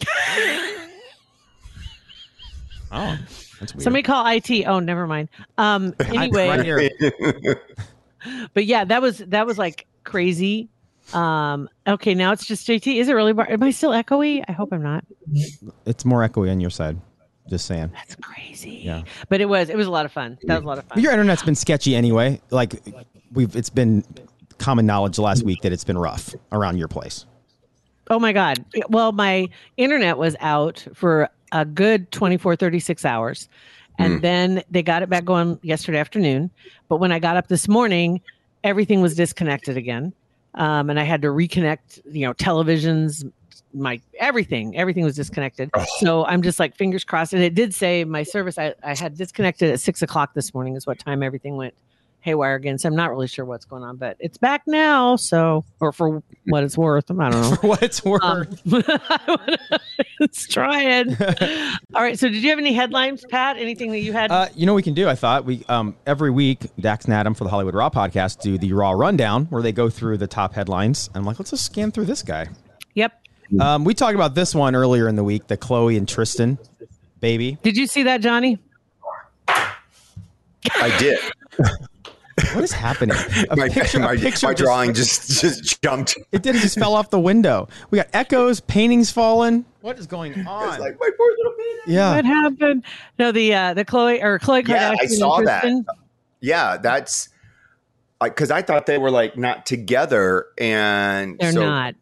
Oh, 2.94 3.18
that's 3.58 3.74
weird. 3.74 3.82
somebody 3.82 4.02
call 4.02 4.26
IT. 4.26 4.50
Oh, 4.66 4.78
never 4.78 5.06
mind. 5.06 5.30
Um, 5.56 5.94
anyway, 6.00 6.90
but 8.54 8.66
yeah, 8.66 8.84
that 8.84 9.00
was 9.00 9.18
that 9.18 9.46
was 9.46 9.56
like 9.58 9.86
crazy. 10.04 10.68
Um, 11.14 11.68
okay, 11.86 12.14
now 12.14 12.32
it's 12.32 12.44
just 12.46 12.68
JT. 12.68 12.96
Is 13.00 13.08
it 13.08 13.14
really? 13.14 13.32
Bar- 13.32 13.50
Am 13.50 13.62
I 13.62 13.70
still 13.70 13.90
echoey? 13.90 14.44
I 14.46 14.52
hope 14.52 14.72
I'm 14.72 14.82
not. 14.82 15.04
It's 15.86 16.04
more 16.04 16.20
echoey 16.26 16.50
on 16.50 16.60
your 16.60 16.68
side. 16.70 16.98
Just 17.48 17.66
saying. 17.66 17.90
That's 17.92 18.14
crazy. 18.16 18.82
Yeah. 18.84 19.02
But 19.28 19.40
it 19.40 19.46
was 19.46 19.68
it 19.68 19.76
was 19.76 19.86
a 19.86 19.90
lot 19.90 20.06
of 20.06 20.12
fun. 20.12 20.38
That 20.44 20.56
was 20.56 20.64
a 20.64 20.66
lot 20.66 20.78
of 20.78 20.84
fun. 20.84 21.00
Your 21.00 21.12
internet's 21.12 21.42
been 21.42 21.54
sketchy 21.54 21.96
anyway. 21.96 22.40
Like 22.50 22.80
we've, 23.32 23.54
it's 23.56 23.70
been 23.70 24.04
common 24.58 24.86
knowledge 24.86 25.18
last 25.18 25.42
week 25.42 25.60
that 25.62 25.72
it's 25.72 25.84
been 25.84 25.98
rough 25.98 26.34
around 26.52 26.78
your 26.78 26.88
place. 26.88 27.26
Oh 28.10 28.18
my 28.18 28.32
God. 28.32 28.64
Well, 28.88 29.12
my 29.12 29.48
internet 29.76 30.18
was 30.18 30.36
out 30.40 30.86
for 30.94 31.28
a 31.52 31.64
good 31.64 32.10
24, 32.12 32.56
36 32.56 33.04
hours. 33.04 33.48
And 33.98 34.22
then 34.22 34.62
they 34.70 34.82
got 34.82 35.02
it 35.02 35.08
back 35.08 35.24
going 35.24 35.58
yesterday 35.62 35.98
afternoon. 35.98 36.50
But 36.88 36.96
when 36.96 37.12
I 37.12 37.18
got 37.18 37.36
up 37.36 37.48
this 37.48 37.68
morning, 37.68 38.20
everything 38.64 39.00
was 39.00 39.14
disconnected 39.14 39.76
again. 39.76 40.12
Um, 40.54 40.90
and 40.90 40.98
I 40.98 41.04
had 41.04 41.22
to 41.22 41.28
reconnect, 41.28 42.00
you 42.10 42.26
know, 42.26 42.34
televisions, 42.34 43.30
my 43.74 44.00
everything, 44.18 44.76
everything 44.76 45.04
was 45.04 45.16
disconnected. 45.16 45.70
So 45.98 46.24
I'm 46.26 46.42
just 46.42 46.58
like 46.58 46.76
fingers 46.76 47.04
crossed. 47.04 47.32
And 47.32 47.42
it 47.42 47.54
did 47.54 47.74
say 47.74 48.04
my 48.04 48.22
service, 48.22 48.58
I, 48.58 48.74
I 48.82 48.94
had 48.94 49.16
disconnected 49.16 49.70
at 49.70 49.80
six 49.80 50.02
o'clock 50.02 50.34
this 50.34 50.52
morning, 50.54 50.76
is 50.76 50.86
what 50.86 50.98
time 50.98 51.22
everything 51.22 51.56
went 51.56 51.74
haywire 52.22 52.54
again. 52.54 52.78
So 52.78 52.88
I'm 52.88 52.96
not 52.96 53.10
really 53.10 53.26
sure 53.26 53.44
what's 53.44 53.64
going 53.64 53.82
on, 53.82 53.96
but 53.96 54.16
it's 54.20 54.38
back 54.38 54.62
now. 54.66 55.16
So, 55.16 55.64
or 55.80 55.92
for 55.92 56.22
what 56.46 56.62
it's 56.62 56.78
worth, 56.78 57.10
I 57.10 57.30
don't 57.30 57.30
know. 57.30 57.56
For 57.62 57.66
what 57.66 57.82
it's 57.82 58.04
worth. 58.04 58.22
Um, 58.24 58.46
let's 60.20 60.46
try 60.46 60.82
it. 60.82 61.78
All 61.94 62.02
right. 62.02 62.18
So, 62.18 62.28
did 62.28 62.42
you 62.42 62.50
have 62.50 62.58
any 62.58 62.72
headlines, 62.72 63.24
Pat? 63.28 63.56
Anything 63.58 63.90
that 63.90 64.00
you 64.00 64.12
had? 64.12 64.30
Uh, 64.30 64.48
you 64.54 64.66
know 64.66 64.74
we 64.74 64.82
can 64.82 64.94
do? 64.94 65.08
I 65.08 65.14
thought 65.14 65.44
we 65.44 65.64
um, 65.68 65.96
every 66.06 66.30
week 66.30 66.70
Dax 66.80 67.04
and 67.04 67.14
Adam 67.14 67.34
for 67.34 67.44
the 67.44 67.50
Hollywood 67.50 67.74
Raw 67.74 67.90
podcast 67.90 68.40
do 68.40 68.56
the 68.56 68.72
Raw 68.72 68.92
rundown 68.92 69.46
where 69.46 69.62
they 69.62 69.72
go 69.72 69.90
through 69.90 70.18
the 70.18 70.26
top 70.26 70.54
headlines. 70.54 71.10
I'm 71.14 71.24
like, 71.24 71.38
let's 71.38 71.50
just 71.50 71.66
scan 71.66 71.90
through 71.90 72.06
this 72.06 72.22
guy. 72.22 72.48
Yep. 73.52 73.60
Um, 73.62 73.84
we 73.84 73.94
talked 73.94 74.14
about 74.14 74.34
this 74.34 74.54
one 74.54 74.74
earlier 74.74 75.08
in 75.08 75.14
the 75.16 75.24
week, 75.24 75.46
the 75.46 75.56
Khloe 75.56 75.96
and 75.96 76.08
Tristan 76.08 76.58
baby. 77.20 77.58
Did 77.62 77.76
you 77.76 77.86
see 77.86 78.02
that, 78.04 78.20
Johnny? 78.20 78.58
I 79.48 80.96
did. 80.98 81.18
What 82.54 82.64
is 82.64 82.72
happening? 82.72 83.14
A 83.50 83.56
My, 83.56 83.68
picture, 83.68 84.00
my, 84.00 84.14
a 84.14 84.18
picture 84.18 84.46
my 84.46 84.54
just- 84.54 84.64
drawing 84.64 84.94
just 84.94 85.40
just 85.42 85.82
jumped. 85.82 86.16
it 86.32 86.42
did. 86.42 86.56
It 86.56 86.60
just 86.60 86.78
fell 86.78 86.94
off 86.94 87.10
the 87.10 87.20
window. 87.20 87.68
We 87.90 87.96
got 87.98 88.08
echoes, 88.14 88.58
paintings 88.60 89.10
falling. 89.10 89.66
What 89.82 89.98
is 89.98 90.06
going 90.06 90.32
It's 90.32 90.48
on? 90.48 90.80
like 90.80 90.98
my 90.98 91.10
poor 91.16 91.32
little 91.36 91.52
baby. 91.58 91.92
yeah. 91.92 92.14
What 92.16 92.24
happened? 92.24 92.84
No, 93.18 93.32
the 93.32 93.54
uh, 93.54 93.74
the 93.74 93.84
Khloe 93.84 94.22
or 94.22 94.38
Khloe 94.38 94.62
Kardashian. 94.62 94.68
Yeah, 94.68 94.88
I 94.98 95.02
and 95.02 95.10
saw 95.12 95.40
that. 95.42 95.64
Yeah, 96.40 96.78
that's 96.78 97.28
because 98.22 98.50
I 98.50 98.62
thought 98.62 98.86
they 98.86 98.98
were 98.98 99.10
like 99.10 99.36
not 99.36 99.66
together, 99.66 100.46
and 100.58 101.38
They're 101.38 101.52
so, 101.52 101.60
not. 101.66 101.94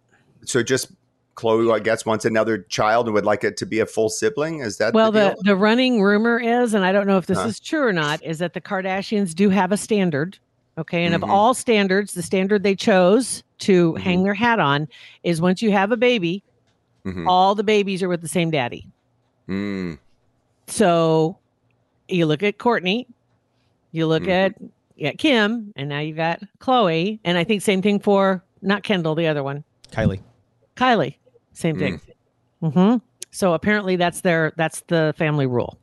So 0.44 0.62
just 0.62 0.92
Khloe, 1.40 1.72
I 1.74 1.79
guess, 1.79 2.05
wants 2.05 2.24
another 2.24 2.59
child 2.59 3.07
and 3.07 3.14
would 3.14 3.24
like 3.24 3.44
it 3.44 3.57
to 3.59 3.66
be 3.66 3.81
a 3.81 3.87
full 3.87 4.09
sibling. 4.11 4.61
Is 4.61 4.76
that 4.79 4.92
Well, 4.92 5.11
the, 5.11 5.20
the, 5.20 5.29
deal? 5.31 5.42
the 5.44 5.57
running 5.57 6.03
rumor 6.03 6.38
is, 6.38 6.74
and 6.74 6.85
I 6.85 6.92
don't 6.92 7.07
know 7.07 7.16
if 7.16 7.26
this 7.26 7.38
Huh. 7.38 7.48
is 7.48 7.59
true 7.61 7.83
or 7.83 7.92
not, 7.92 8.22
is 8.22 8.38
that 8.40 8.53
the 8.53 8.61
Kardashians 8.61 9.35
do 9.35 9.48
have 9.50 9.72
a 9.72 9.76
standard. 9.76 10.38
Okay. 10.79 11.05
And 11.05 11.14
Mhm. 11.14 11.22
of 11.24 11.31
all 11.31 11.55
standards, 11.55 12.14
the 12.14 12.22
standard 12.22 12.62
they 12.62 12.74
chose 12.74 13.42
to 13.61 13.92
Mhm. 13.94 13.98
hang 14.00 14.22
their 14.22 14.35
hat 14.35 14.61
on 14.61 14.88
is 15.24 15.40
once 15.40 15.62
you 15.62 15.70
have 15.72 15.92
a 15.92 15.96
baby, 15.96 16.42
Mhm. 17.05 17.26
all 17.26 17.55
the 17.55 17.64
babies 17.64 18.03
are 18.03 18.09
with 18.09 18.20
the 18.22 18.29
same 18.29 18.50
daddy. 18.50 18.87
Mm. 19.48 19.98
So 20.66 21.37
you 22.09 22.26
look 22.26 22.42
at 22.42 22.59
Kourtney, 22.59 23.07
you 23.92 24.07
look 24.07 24.24
Mhm. 24.24 24.29
at 24.29 24.55
yeah, 24.96 25.12
Kim, 25.12 25.72
and 25.76 25.88
now 25.88 25.98
you 26.00 26.14
got 26.14 26.40
Khloe. 26.61 27.18
And 27.24 27.38
I 27.38 27.44
think 27.44 27.62
same 27.62 27.81
thing 27.81 27.98
for 28.00 28.42
not 28.61 28.83
Kendall, 28.83 29.14
the 29.14 29.26
other 29.26 29.42
one, 29.42 29.64
Kylie. 29.92 30.20
Kylie. 30.76 31.14
Same 31.52 31.78
thing. 31.78 32.00
hmm 32.62 32.96
So 33.30 33.54
apparently 33.54 33.96
that's 33.96 34.20
their 34.20 34.52
that's 34.56 34.80
the 34.82 35.14
family 35.16 35.46
rule. 35.46 35.78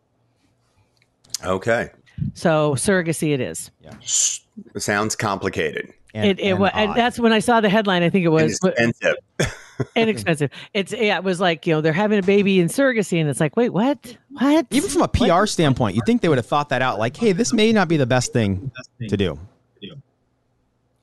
Okay. 1.43 1.91
So 2.33 2.73
surrogacy 2.75 3.33
it 3.33 3.41
is. 3.41 3.71
S- 4.01 4.41
Sounds 4.77 5.15
complicated. 5.15 5.93
And, 6.13 6.25
it 6.31 6.39
it 6.39 6.51
and 6.51 6.59
was 6.59 6.71
that's 6.73 7.19
when 7.19 7.31
I 7.31 7.39
saw 7.39 7.61
the 7.61 7.69
headline. 7.69 8.01
I 8.01 8.09
think 8.09 8.25
it 8.25 8.29
was 8.29 8.59
expensive. 8.63 9.15
inexpensive. 9.95 10.49
It's 10.73 10.91
yeah, 10.91 11.17
it 11.17 11.23
was 11.23 11.39
like 11.39 11.67
you 11.67 11.73
know 11.73 11.81
they're 11.81 11.93
having 11.93 12.17
a 12.17 12.23
baby 12.23 12.59
in 12.59 12.67
surrogacy, 12.67 13.19
and 13.19 13.29
it's 13.29 13.39
like 13.39 13.55
wait 13.55 13.69
what 13.69 14.17
what 14.31 14.65
even 14.71 14.89
from 14.89 15.03
a 15.03 15.07
PR 15.07 15.45
standpoint, 15.45 15.95
you'd 15.95 16.05
think 16.05 16.21
they 16.21 16.29
would 16.29 16.39
have 16.39 16.47
thought 16.47 16.69
that 16.69 16.81
out. 16.81 16.97
Like, 16.97 17.15
hey, 17.15 17.33
this 17.33 17.53
may 17.53 17.71
not 17.71 17.87
be 17.87 17.97
the 17.97 18.07
best 18.07 18.33
thing 18.33 18.71
to 19.09 19.17
do. 19.17 19.37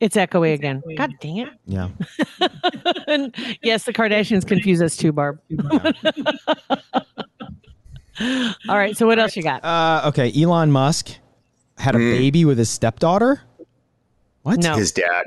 It's 0.00 0.16
echoey 0.16 0.52
again. 0.54 0.82
God 0.96 1.12
dang 1.20 1.38
it! 1.38 1.48
Yeah. 1.66 1.88
and 3.06 3.34
yes, 3.62 3.84
the 3.84 3.92
Kardashians 3.92 4.46
confuse 4.46 4.82
us 4.82 4.96
too, 4.96 5.12
Barb. 5.12 5.40
All 8.68 8.76
right, 8.78 8.96
so 8.96 9.06
what 9.06 9.18
else 9.18 9.36
you 9.36 9.42
got? 9.42 9.64
Uh, 9.64 10.02
okay. 10.06 10.32
Elon 10.40 10.70
Musk 10.70 11.16
had 11.78 11.96
a 11.96 11.98
Mm. 11.98 12.18
baby 12.18 12.44
with 12.44 12.58
his 12.58 12.70
stepdaughter. 12.70 13.40
What? 14.42 14.60
No, 14.60 14.76
His 14.76 14.92
dad. 14.92 15.24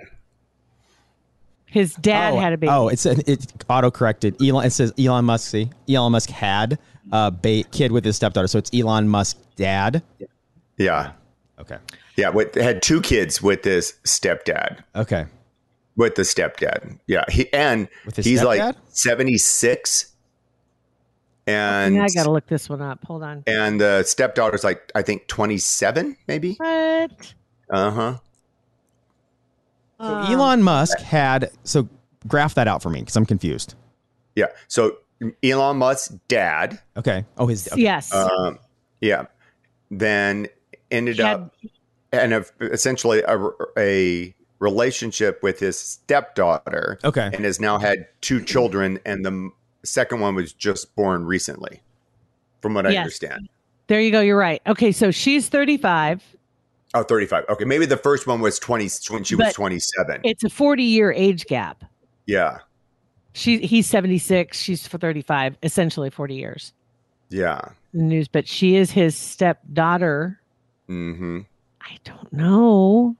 his 1.66 1.96
dad 1.96 2.34
oh, 2.34 2.40
had 2.40 2.54
a 2.54 2.58
baby. 2.58 2.70
Oh, 2.72 2.88
it's 2.88 3.06
it 3.06 3.52
auto 3.70 3.92
corrected. 3.92 4.42
Elon. 4.42 4.66
It 4.66 4.70
says 4.70 4.94
Elon 4.98 5.26
Musk. 5.26 5.50
See, 5.50 5.70
Elon 5.90 6.12
Musk 6.14 6.30
had 6.30 6.80
a 7.12 7.30
ba- 7.32 7.64
kid 7.72 7.92
with 7.92 8.06
his 8.06 8.16
stepdaughter, 8.16 8.48
so 8.48 8.58
it's 8.60 8.72
Elon 8.74 9.10
Musk 9.10 9.38
dad. 9.58 10.02
Yeah. 10.78 11.12
Okay. 11.60 11.78
Yeah. 12.16 12.30
With, 12.30 12.56
had 12.56 12.82
two 12.82 13.02
kids 13.02 13.42
with 13.42 13.64
this 13.64 13.94
stepdad. 14.04 14.84
Okay. 14.96 15.26
With 15.96 16.16
the 16.16 16.22
stepdad. 16.22 17.00
Yeah. 17.08 17.24
He 17.30 17.52
and 17.54 17.88
With 18.06 18.16
his 18.16 18.26
he's 18.26 18.44
like 18.44 18.76
76. 18.90 20.14
And 21.48 21.96
Yeah, 21.96 22.04
I 22.04 22.08
gotta 22.14 22.32
look 22.32 22.48
this 22.48 22.70
one 22.70 22.82
up. 22.82 23.04
Hold 23.06 23.24
on. 23.24 23.44
and 23.48 23.80
the 23.82 24.04
stepdaughter's 24.04 24.64
like 24.64 24.92
I 24.96 25.02
think 25.02 25.28
27, 25.28 26.18
maybe. 26.28 26.54
What? 26.56 27.34
Uh-huh. 27.70 28.18
So 30.00 30.06
Um, 30.06 30.32
Elon 30.32 30.62
Musk 30.64 31.00
had 31.00 31.50
so 31.64 31.88
graph 32.28 32.54
that 32.56 32.68
out 32.68 32.84
for 32.84 32.90
me 32.90 33.00
because 33.00 33.16
I'm 33.16 33.26
confused. 33.26 33.76
Yeah. 34.36 34.48
So 34.68 34.98
Elon 35.42 35.78
Musk's 35.78 36.10
dad, 36.28 36.80
Okay. 36.96 37.26
Oh, 37.38 37.48
his. 37.48 37.68
Okay. 37.72 37.82
Yes. 37.82 38.14
um, 38.14 38.60
yeah, 39.02 39.26
then 39.90 40.48
ended 40.92 41.18
had- 41.20 41.36
up 41.42 41.56
and 42.12 42.34
a, 42.34 42.46
essentially 42.62 43.22
a, 43.28 43.38
a 43.78 44.34
relationship 44.60 45.44
with 45.44 45.60
his 45.60 45.78
stepdaughter, 45.80 47.00
Okay. 47.04 47.30
and 47.34 47.44
has 47.46 47.60
now 47.60 47.78
had 47.78 48.08
two 48.22 48.42
children, 48.44 49.00
and 49.06 49.26
the 49.26 49.50
second 49.84 50.20
one 50.22 50.34
was 50.36 50.54
just 50.54 50.96
born 50.96 51.26
recently, 51.26 51.82
from 52.62 52.74
what 52.74 52.88
I 52.88 52.92
Yes. 52.92 53.00
understand. 53.02 53.50
There 53.88 54.02
you 54.02 54.12
go. 54.12 54.20
You're 54.22 54.38
right. 54.38 54.62
Okay, 54.68 54.92
so 54.92 55.12
she's 55.12 55.48
35. 55.50 56.24
Oh, 56.94 57.04
35. 57.04 57.46
Okay, 57.50 57.66
maybe 57.66 57.86
the 57.86 57.98
first 57.98 58.26
one 58.28 58.42
was 58.42 58.58
20 58.60 58.90
when 59.10 59.24
she 59.24 59.36
was 59.36 59.54
27. 59.54 60.22
It's 60.24 60.44
a 60.44 60.50
40 60.50 60.84
year 60.84 61.12
age 61.12 61.46
gap. 61.46 61.84
yeah, 62.26 62.60
She 63.34 63.60
he's 63.60 63.88
76. 63.88 64.58
She's 64.58 64.88
for 64.88 64.98
35. 64.98 65.58
Essentially 65.62 66.10
40 66.10 66.36
years. 66.36 66.74
yeah. 67.30 67.60
News, 67.94 68.28
but 68.28 68.48
she 68.48 68.76
is 68.76 68.92
his 68.92 69.16
stepdaughter. 69.16 70.40
Hmm 70.88 71.42
I 71.82 71.98
don't 72.04 72.32
know. 72.34 73.16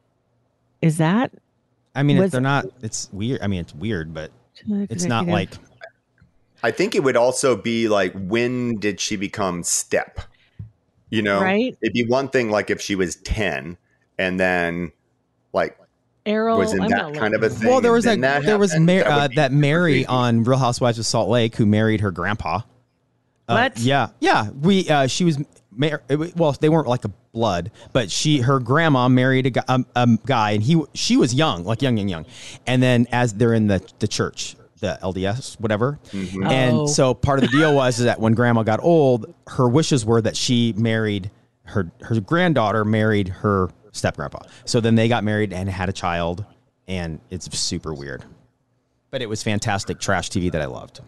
Is 0.82 0.98
that? 0.98 1.32
I 1.96 2.04
mean, 2.04 2.18
Was- 2.18 2.26
if 2.28 2.32
they're 2.34 2.42
not. 2.42 2.66
It's 2.82 3.10
weird. 3.12 3.42
I 3.42 3.48
mean, 3.48 3.60
it's 3.62 3.74
weird, 3.76 4.14
but 4.14 4.32
it's 4.90 5.06
not 5.06 5.28
like. 5.28 5.52
I 6.64 6.72
think 6.72 6.96
it 6.96 7.04
would 7.04 7.16
also 7.16 7.56
be 7.56 7.88
like, 7.88 8.14
when 8.14 8.80
did 8.80 9.00
she 9.00 9.16
become 9.16 9.64
step? 9.64 10.20
You 11.10 11.22
know, 11.22 11.40
Right. 11.40 11.78
It'd 11.82 11.94
be 11.94 12.06
one 12.06 12.28
thing 12.30 12.50
like 12.50 12.70
if 12.70 12.82
she 12.82 12.96
was 12.96 13.16
10 13.18 13.78
and 14.18 14.40
then 14.40 14.92
like 15.54 15.78
Errol 16.26 16.58
was 16.58 16.74
in 16.74 16.82
I'm 16.82 16.90
that 16.90 17.14
kind 17.16 17.34
of 17.36 17.44
a 17.44 17.50
thing. 17.50 17.70
Well, 17.70 17.80
there 17.80 17.94
was 17.94 18.04
then 18.04 18.20
that. 18.22 18.42
that 18.42 18.46
there 18.46 18.58
was 18.58 18.72
happened, 18.72 18.88
Mar- 18.88 19.04
that 19.04 19.08
uh, 19.08 19.28
that 19.36 19.52
Mary 19.54 19.94
crazy. 19.94 20.06
on 20.08 20.44
Real 20.44 20.58
Housewives 20.58 21.00
of 21.00 21.06
Salt 21.06 21.30
Lake 21.30 21.56
who 21.56 21.66
married 21.66 22.02
her 22.02 22.12
grandpa. 22.12 22.58
Uh, 23.48 23.54
What? 23.70 23.80
yeah, 23.80 24.10
yeah. 24.20 24.50
We 24.50 24.90
uh, 24.90 25.08
she 25.08 25.24
was 25.24 25.38
mar- 25.78 26.02
well, 26.36 26.52
they 26.60 26.70
weren't 26.70 26.88
like 26.88 27.06
a 27.06 27.12
blood, 27.32 27.72
but 27.94 28.12
she 28.12 28.40
her 28.42 28.60
grandma 28.60 29.08
married 29.08 29.46
a 29.46 29.50
guy, 29.52 29.64
um, 29.68 29.86
um, 29.96 30.20
guy, 30.26 30.52
and 30.52 30.64
he 30.64 30.82
she 30.94 31.16
was 31.18 31.34
young, 31.34 31.64
like 31.64 31.82
young, 31.82 31.96
young, 31.98 32.10
young. 32.10 32.26
And 32.66 32.84
then 32.84 33.08
as 33.12 33.34
they're 33.34 33.54
in 33.54 33.68
the 33.68 33.82
the 34.00 34.08
church, 34.08 34.56
the 34.80 34.98
LDS, 35.02 35.60
whatever. 35.60 36.00
Mm-hmm. 36.12 36.44
And 36.48 36.76
Oh. 36.76 36.86
so 36.88 37.14
part 37.14 37.40
of 37.42 37.50
the 37.50 37.58
deal 37.58 37.76
was 37.76 38.00
is 38.00 38.06
that 38.06 38.20
when 38.20 38.34
grandma 38.34 38.64
got 38.64 38.80
old, 38.84 39.34
her 39.48 39.68
wishes 39.70 40.06
were 40.06 40.22
that 40.22 40.36
she 40.36 40.74
married 40.76 41.32
her 41.64 41.92
her 42.02 42.20
granddaughter 42.20 42.84
married 42.86 43.28
her 43.30 43.70
step 43.92 44.16
grandpa. 44.16 44.40
So 44.66 44.80
then 44.80 44.96
they 44.96 45.08
got 45.08 45.24
married 45.24 45.52
and 45.54 45.68
had 45.70 45.90
a 45.90 45.94
child, 45.94 46.46
and 46.88 47.20
it's 47.30 47.56
super 47.58 47.94
weird. 47.94 48.24
But 49.10 49.22
it 49.22 49.30
was 49.30 49.42
fantastic 49.44 50.00
trash 50.00 50.30
TV 50.30 50.52
that 50.52 50.62
I 50.62 50.66
loved. 50.66 51.00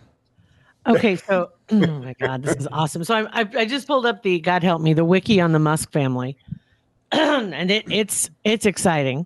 Okay, 0.88 1.16
so 1.18 1.52
oh 1.72 1.76
my 1.76 2.14
god, 2.20 2.44
this 2.44 2.56
is 2.56 2.68
awesome. 2.72 3.04
So 3.04 3.16
I, 3.16 3.42
I 3.42 3.50
I 3.58 3.66
just 3.66 3.88
pulled 3.88 4.06
up 4.06 4.24
the 4.24 4.40
God 4.40 4.64
help 4.64 4.82
me 4.82 4.94
the 4.94 5.06
wiki 5.06 5.40
on 5.42 5.52
the 5.52 5.60
Musk 5.60 5.92
family, 5.92 6.38
and 7.12 7.72
it 7.72 7.86
it's 7.92 8.30
it's 8.44 8.66
exciting. 8.66 9.26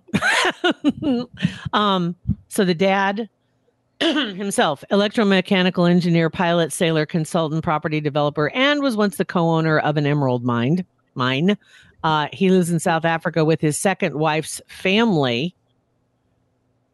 um, 1.72 2.16
so 2.48 2.64
the 2.64 2.74
dad 2.74 3.28
himself, 4.00 4.84
electromechanical 4.90 5.88
engineer, 5.88 6.28
pilot, 6.28 6.72
sailor, 6.72 7.06
consultant, 7.06 7.62
property 7.62 8.00
developer, 8.00 8.50
and 8.50 8.82
was 8.82 8.96
once 8.96 9.16
the 9.16 9.24
co-owner 9.24 9.78
of 9.78 9.96
an 9.96 10.06
emerald 10.06 10.44
mine. 10.44 10.84
Mine. 11.14 11.56
Uh, 12.02 12.28
he 12.32 12.50
lives 12.50 12.70
in 12.70 12.80
South 12.80 13.04
Africa 13.04 13.44
with 13.44 13.60
his 13.60 13.78
second 13.78 14.16
wife's 14.16 14.60
family, 14.66 15.54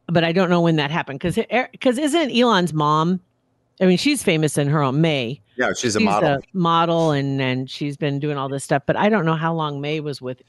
but 0.07 0.23
I 0.23 0.33
don't 0.33 0.51
know 0.51 0.61
when 0.61 0.77
that 0.77 0.91
happened 0.91 1.19
because 1.19 1.37
because 1.73 1.99
isn't 1.99 2.31
Elon's 2.31 2.73
mom? 2.73 3.21
I 3.81 3.87
mean, 3.87 3.97
she's 3.99 4.23
famous 4.23 4.59
in 4.59 4.69
her 4.69 4.83
own 4.83 5.01
May. 5.01 5.41
Yeah, 5.57 5.73
she's 5.77 5.97
a 5.97 6.01
model. 6.01 6.35
a 6.35 6.41
model, 6.53 7.11
and 7.13 7.41
and 7.41 7.69
she's 7.71 7.97
been 7.97 8.19
doing 8.19 8.37
all 8.37 8.49
this 8.49 8.65
stuff. 8.65 8.83
But 8.87 8.97
I 8.97 9.09
don't 9.09 9.25
know 9.25 9.35
how 9.37 9.55
long 9.55 9.81
Maye 9.81 10.01
was 10.01 10.21
with 10.23 10.43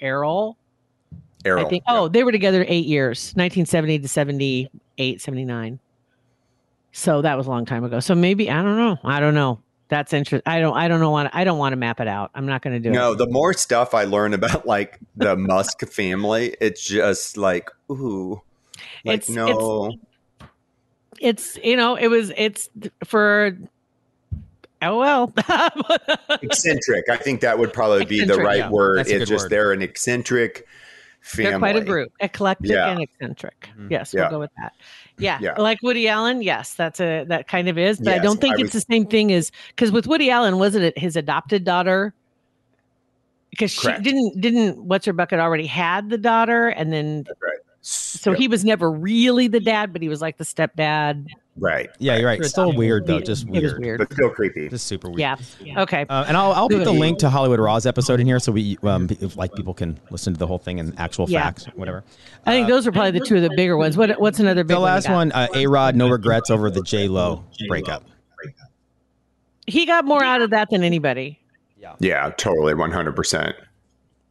Errol. 0.00 0.56
Errol. 1.44 1.64
I 1.66 1.68
think. 1.68 1.84
yeah. 1.86 1.94
Oh, 1.98 2.08
they 2.08 2.24
were 2.24 2.32
together 2.32 2.64
eight 2.68 2.86
years, 2.86 3.32
1970 3.36 4.00
to 4.00 4.08
78, 4.08 5.20
79. 5.20 5.78
So 6.92 7.22
that 7.22 7.36
was 7.36 7.46
a 7.46 7.50
long 7.50 7.66
time 7.66 7.84
ago. 7.84 8.00
So 8.00 8.14
maybe 8.14 8.50
I 8.50 8.62
don't 8.62 8.76
know. 8.76 8.96
I 9.04 9.20
don't 9.20 9.34
know. 9.34 9.60
That's 9.88 10.12
interesting. 10.12 10.42
I 10.50 10.58
don't. 10.60 10.76
I 10.76 10.88
don't 10.88 10.98
know. 10.98 11.10
Want. 11.10 11.30
I 11.32 11.44
don't 11.44 11.58
want 11.58 11.72
to 11.72 11.76
map 11.76 12.00
it 12.00 12.08
out. 12.08 12.30
I'm 12.34 12.46
not 12.46 12.62
going 12.62 12.74
to 12.74 12.80
do 12.80 12.90
No, 12.90 13.12
it. 13.12 13.18
No. 13.18 13.24
The 13.26 13.30
more 13.30 13.52
stuff 13.52 13.94
I 13.94 14.04
learn 14.04 14.34
about 14.34 14.66
like 14.66 14.98
the 15.16 15.36
Musk 15.36 15.86
family, 15.86 16.56
it's 16.60 16.84
just 16.84 17.36
like, 17.36 17.70
ooh, 17.90 18.40
like 19.04 19.22
It's- 19.22 19.28
no, 19.28 19.86
It's 19.92 19.98
you 21.20 21.76
know. 21.76 21.96
It 21.96 22.08
was. 22.08 22.32
It's 22.36 22.68
for. 23.04 23.56
Oh 24.82 24.98
well. 24.98 25.32
eccentric. 26.42 27.08
I 27.08 27.16
think 27.16 27.40
that 27.40 27.58
would 27.58 27.72
probably 27.72 28.04
be 28.04 28.24
the 28.24 28.36
right 28.36 28.58
yeah. 28.58 28.70
word. 28.70 28.98
That's 28.98 29.10
It's 29.10 29.28
just 29.28 29.44
word. 29.44 29.50
they're 29.50 29.72
an 29.72 29.82
eccentric 29.82 30.66
family. 31.22 31.50
They're 31.50 31.58
quite 31.58 31.76
a 31.76 31.80
group, 31.84 32.12
eclectic 32.20 32.70
Yeah. 32.70 32.90
and 32.90 33.00
eccentric. 33.02 33.68
Mhm. 33.78 33.90
Yes, 33.90 34.12
we'll 34.12 34.28
go 34.30 34.38
with 34.38 34.50
that. 34.58 34.74
Yeah, 35.18 35.38
Yeah. 35.40 35.54
like 35.58 35.78
Woody 35.82 36.08
Allen. 36.08 36.42
Yes, 36.42 36.74
that's 36.74 37.00
a 37.00 37.24
that 37.24 37.48
kind 37.48 37.68
of 37.68 37.78
is, 37.78 37.98
but 37.98 38.12
I 38.14 38.18
don't 38.18 38.40
think 38.40 38.52
I 38.58 38.62
it's 38.62 38.74
was- 38.74 38.84
the 38.84 38.92
same 38.92 39.06
thing 39.06 39.32
as 39.32 39.50
because 39.68 39.90
with 39.90 40.06
Woody 40.06 40.30
Allen, 40.30 40.58
wasn't 40.58 40.84
it 40.84 40.96
his 40.98 41.16
adopted 41.16 41.64
daughter? 41.64 42.12
Because 43.50 43.70
she 43.70 43.80
Correct. 43.86 44.02
didn't 44.02 44.38
didn't 44.40 44.76
what's 44.84 45.06
her 45.06 45.14
bucket 45.14 45.40
already 45.40 45.66
had 45.66 46.10
the 46.10 46.18
daughter, 46.18 46.68
and 46.68 46.92
then 46.92 47.24
Right. 47.86 48.20
so 48.20 48.32
he 48.32 48.48
was 48.48 48.64
never 48.64 48.90
really 48.90 49.46
the 49.48 49.60
dad, 49.60 49.92
but 49.92 50.02
he 50.02 50.08
was 50.08 50.20
like 50.20 50.38
the 50.38 50.44
stepdad. 50.44 51.26
Right. 51.58 51.88
Yeah, 51.98 52.16
you're 52.16 52.26
right. 52.26 52.38
Sure, 52.38 52.48
Still 52.48 52.68
it's 52.70 52.78
weird 52.78 53.06
though. 53.06 53.14
weird. 53.14 53.26
Just 53.26 53.44
It 53.46 53.50
was 53.50 53.62
weird. 53.62 53.80
weird. 53.80 53.98
But 54.00 54.12
still 54.12 54.28
creepy. 54.30 54.68
Just 54.68 54.86
super 54.86 55.08
weird. 55.08 55.20
Yeah. 55.20 55.82
Okay. 55.82 56.04
Uh, 56.08 56.24
and 56.28 56.36
I'll, 56.36 56.52
I'll 56.52 56.68
put 56.68 56.84
the 56.84 56.92
link 56.92 57.18
to 57.20 57.30
Hollywood 57.30 57.60
Raw's 57.60 57.86
episode 57.86 58.20
in 58.20 58.26
here 58.26 58.38
so 58.40 58.52
we 58.52 58.76
um, 58.82 59.08
if, 59.20 59.36
like 59.36 59.54
people 59.54 59.72
can 59.72 59.98
listen 60.10 60.32
to 60.34 60.38
the 60.38 60.46
whole 60.46 60.58
thing 60.58 60.80
and 60.80 60.98
actual 60.98 61.30
Yeah. 61.30 61.44
facts, 61.44 61.66
whatever. 61.74 62.04
I 62.44 62.52
think 62.52 62.68
those 62.68 62.86
are 62.86 62.92
probably 62.92 63.12
the 63.18 63.24
two 63.24 63.36
of 63.36 63.42
the 63.42 63.50
bigger 63.56 63.76
ones. 63.78 63.96
What 63.96 64.20
What's 64.20 64.38
another 64.40 64.64
big 64.64 64.74
The 64.76 64.80
last 64.80 65.06
got? 65.06 65.14
one, 65.14 65.32
uh, 65.32 65.46
A 65.54 65.66
Rod, 65.66 65.94
no 65.96 66.08
regrets 66.10 66.50
over 66.50 66.70
the 66.70 66.82
J 66.82 67.08
Lo 67.08 67.44
breakup. 67.68 68.02
He 69.66 69.86
got 69.86 70.04
more 70.04 70.22
out 70.22 70.42
of 70.42 70.50
that 70.50 70.68
than 70.70 70.82
anybody. 70.82 71.40
Yeah, 72.00 72.30
totally. 72.36 72.74
100%. 72.74 73.54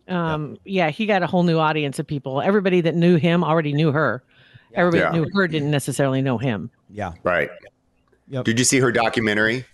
Um, 0.08 0.58
yeah, 0.66 0.90
he 0.92 1.06
got 1.06 1.24
a 1.24 1.28
whole 1.28 1.44
new 1.44 1.58
audience 1.58 1.98
of 2.00 2.06
people. 2.08 2.42
Everybody 2.42 2.82
that 2.82 2.96
knew 2.96 3.16
him 3.18 3.44
already 3.44 3.74
knew 3.74 3.92
her. 3.92 4.24
Everybody 4.74 5.02
Yeah. 5.02 5.12
knew 5.12 5.30
her 5.34 5.48
didn't 5.48 5.72
necessarily 5.72 6.22
know 6.22 6.38
him. 6.38 6.70
Yeah. 6.90 7.14
Right. 7.24 7.50
Yep. 8.30 8.46
Did 8.46 8.60
you 8.60 8.66
see 8.66 8.80
her 8.80 8.92
documentary? 8.92 9.66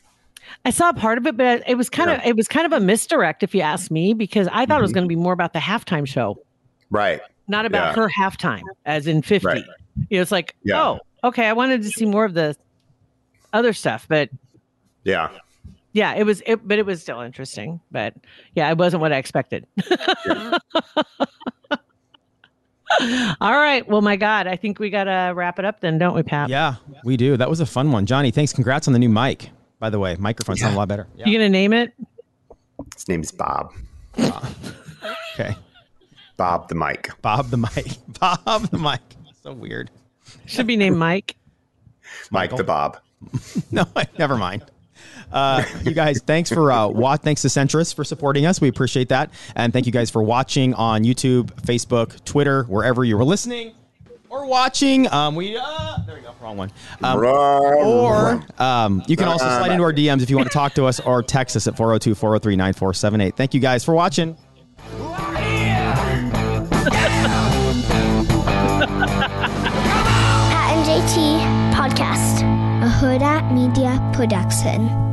I 0.66 0.70
saw 0.70 0.92
part 0.94 1.18
of 1.18 1.26
it, 1.28 1.38
but 1.38 1.64
it 1.68 1.76
was 1.76 1.90
kind 1.90 2.10
of 2.10 2.20
it 2.26 2.36
was 2.36 2.48
kind 2.48 2.66
of 2.66 2.74
a 2.74 2.80
misdirect, 2.84 3.42
if 3.44 3.56
you 3.56 3.62
ask 3.62 3.90
me, 3.92 4.14
because 4.14 4.48
I 4.52 4.66
thought 4.66 4.80
it 4.80 4.84
was 4.84 4.92
going 4.92 5.06
to 5.06 5.10
be 5.10 5.16
more 5.16 5.34
about 5.34 5.54
the 5.54 5.60
halftime 5.60 6.06
show, 6.08 6.42
Right. 6.90 7.22
not 7.48 7.66
about 7.66 7.96
Yeah. 7.96 8.04
her 8.04 8.10
halftime, 8.10 8.62
as 8.86 9.08
in 9.08 9.22
fifty. 9.22 9.46
Right. 9.48 9.64
You 10.10 10.18
know, 10.18 10.22
it's 10.22 10.32
like, 10.32 10.56
Yeah. 10.64 10.82
oh, 10.82 11.00
okay, 11.24 11.48
I 11.48 11.54
wanted 11.54 11.84
to 11.84 11.90
see 11.90 12.06
more 12.06 12.26
of 12.26 12.34
the 12.34 12.56
other 13.54 13.74
stuff, 13.74 14.06
but 14.08 14.30
Yeah. 15.04 15.30
Yeah, 15.94 16.14
it 16.16 16.24
was, 16.24 16.42
it, 16.46 16.68
but 16.68 16.80
it 16.80 16.86
was 16.86 17.02
still 17.02 17.22
interesting. 17.22 17.80
But 17.92 18.14
yeah, 18.56 18.70
it 18.70 18.78
wasn't 18.78 19.02
what 19.02 19.12
I 19.14 19.18
expected. 19.18 19.68
All 23.40 23.54
right. 23.54 23.88
Well, 23.88 24.02
my 24.02 24.16
God, 24.16 24.48
I 24.48 24.56
think 24.56 24.80
we 24.80 24.90
got 24.90 25.06
to 25.06 25.34
wrap 25.36 25.60
it 25.60 25.66
up 25.66 25.80
then, 25.80 25.98
don't 25.98 26.14
we, 26.14 26.24
Pat? 26.24 26.50
Yeah, 26.50 26.76
we 27.04 27.18
do. 27.18 27.38
That 27.38 27.50
was 27.50 27.60
a 27.60 27.66
fun 27.66 27.92
one. 27.92 28.06
Johnny, 28.06 28.32
thanks. 28.32 28.54
Congrats 28.54 28.88
on 28.88 28.94
the 28.94 29.00
new 29.00 29.10
mic. 29.10 29.50
By 29.80 29.90
the 29.90 29.98
way, 30.00 30.16
microphone 30.20 30.58
sound 30.58 30.76
a 30.76 30.78
lot 30.78 30.88
better. 30.88 31.08
Yeah. 31.16 31.26
You 31.28 31.38
going 31.40 31.48
to 31.48 31.50
name 31.50 31.74
it? 31.74 31.94
His 32.96 33.08
name's 33.08 33.32
Bob. 33.32 33.74
Okay. 35.34 35.56
Bob 36.36 36.68
the 36.68 36.76
mic. 36.76 37.10
Bob 37.22 37.50
the 37.50 37.58
mic. 37.58 37.88
Bob 38.20 38.70
the 38.70 38.78
mic. 38.78 39.00
So 39.42 39.54
weird. 39.54 39.90
Should 40.46 40.68
be 40.68 40.76
named 40.76 40.98
Mike. 40.98 41.38
Mike 42.32 42.54
the 42.56 42.66
Bob. 42.66 43.00
No, 43.72 43.86
never 44.20 44.36
mind. 44.38 44.66
Uh, 45.32 45.64
you 45.84 45.92
guys, 45.94 46.20
thanks 46.22 46.50
for 46.52 46.72
uh, 46.72 46.88
wa- 46.88 47.18
thanks 47.18 47.42
to 47.44 47.48
Centris 47.48 47.94
for 47.94 48.04
supporting 48.04 48.46
us. 48.46 48.60
We 48.62 48.68
appreciate 48.68 49.10
that, 49.10 49.32
and 49.56 49.72
thank 49.74 49.86
you 49.86 49.92
guys 49.92 50.10
for 50.10 50.22
watching 50.24 50.74
on 50.74 51.04
YouTube, 51.04 51.48
Facebook, 51.64 52.24
Twitter, 52.26 52.64
wherever 52.64 53.04
you 53.04 53.18
were 53.18 53.26
listening 53.26 53.74
or 54.30 54.46
watching. 54.46 55.12
Um, 55.12 55.36
we 55.36 55.58
uh, 55.58 55.98
there 56.08 56.16
we 56.16 56.22
go, 56.22 56.34
wrong 56.42 56.58
one. 56.58 56.72
Um, 57.04 57.20
or 57.20 58.44
um, 58.60 59.04
you 59.08 59.16
can 59.18 59.28
also 59.28 59.46
slide 59.46 59.72
into 59.72 59.84
our 59.84 59.94
DMs 59.94 60.22
if 60.22 60.30
you 60.30 60.38
want 60.38 60.48
to 60.50 60.54
talk 60.54 60.74
to 60.76 60.86
us 60.86 61.00
or 61.00 61.22
text 61.24 61.56
us 61.56 61.68
at 61.68 61.76
402 61.78 62.16
403 62.16 62.56
9478. 62.56 63.36
Thank 63.36 63.54
you 63.54 63.60
guys 63.60 63.84
for 63.84 63.94
watching. 63.94 64.38
Pat 69.42 70.76
and 70.76 70.86
JT 70.86 71.40
Podcast, 71.74 72.42
a 72.84 72.90
Huda 72.90 73.52
Media 73.54 74.00
Production. 74.14 75.11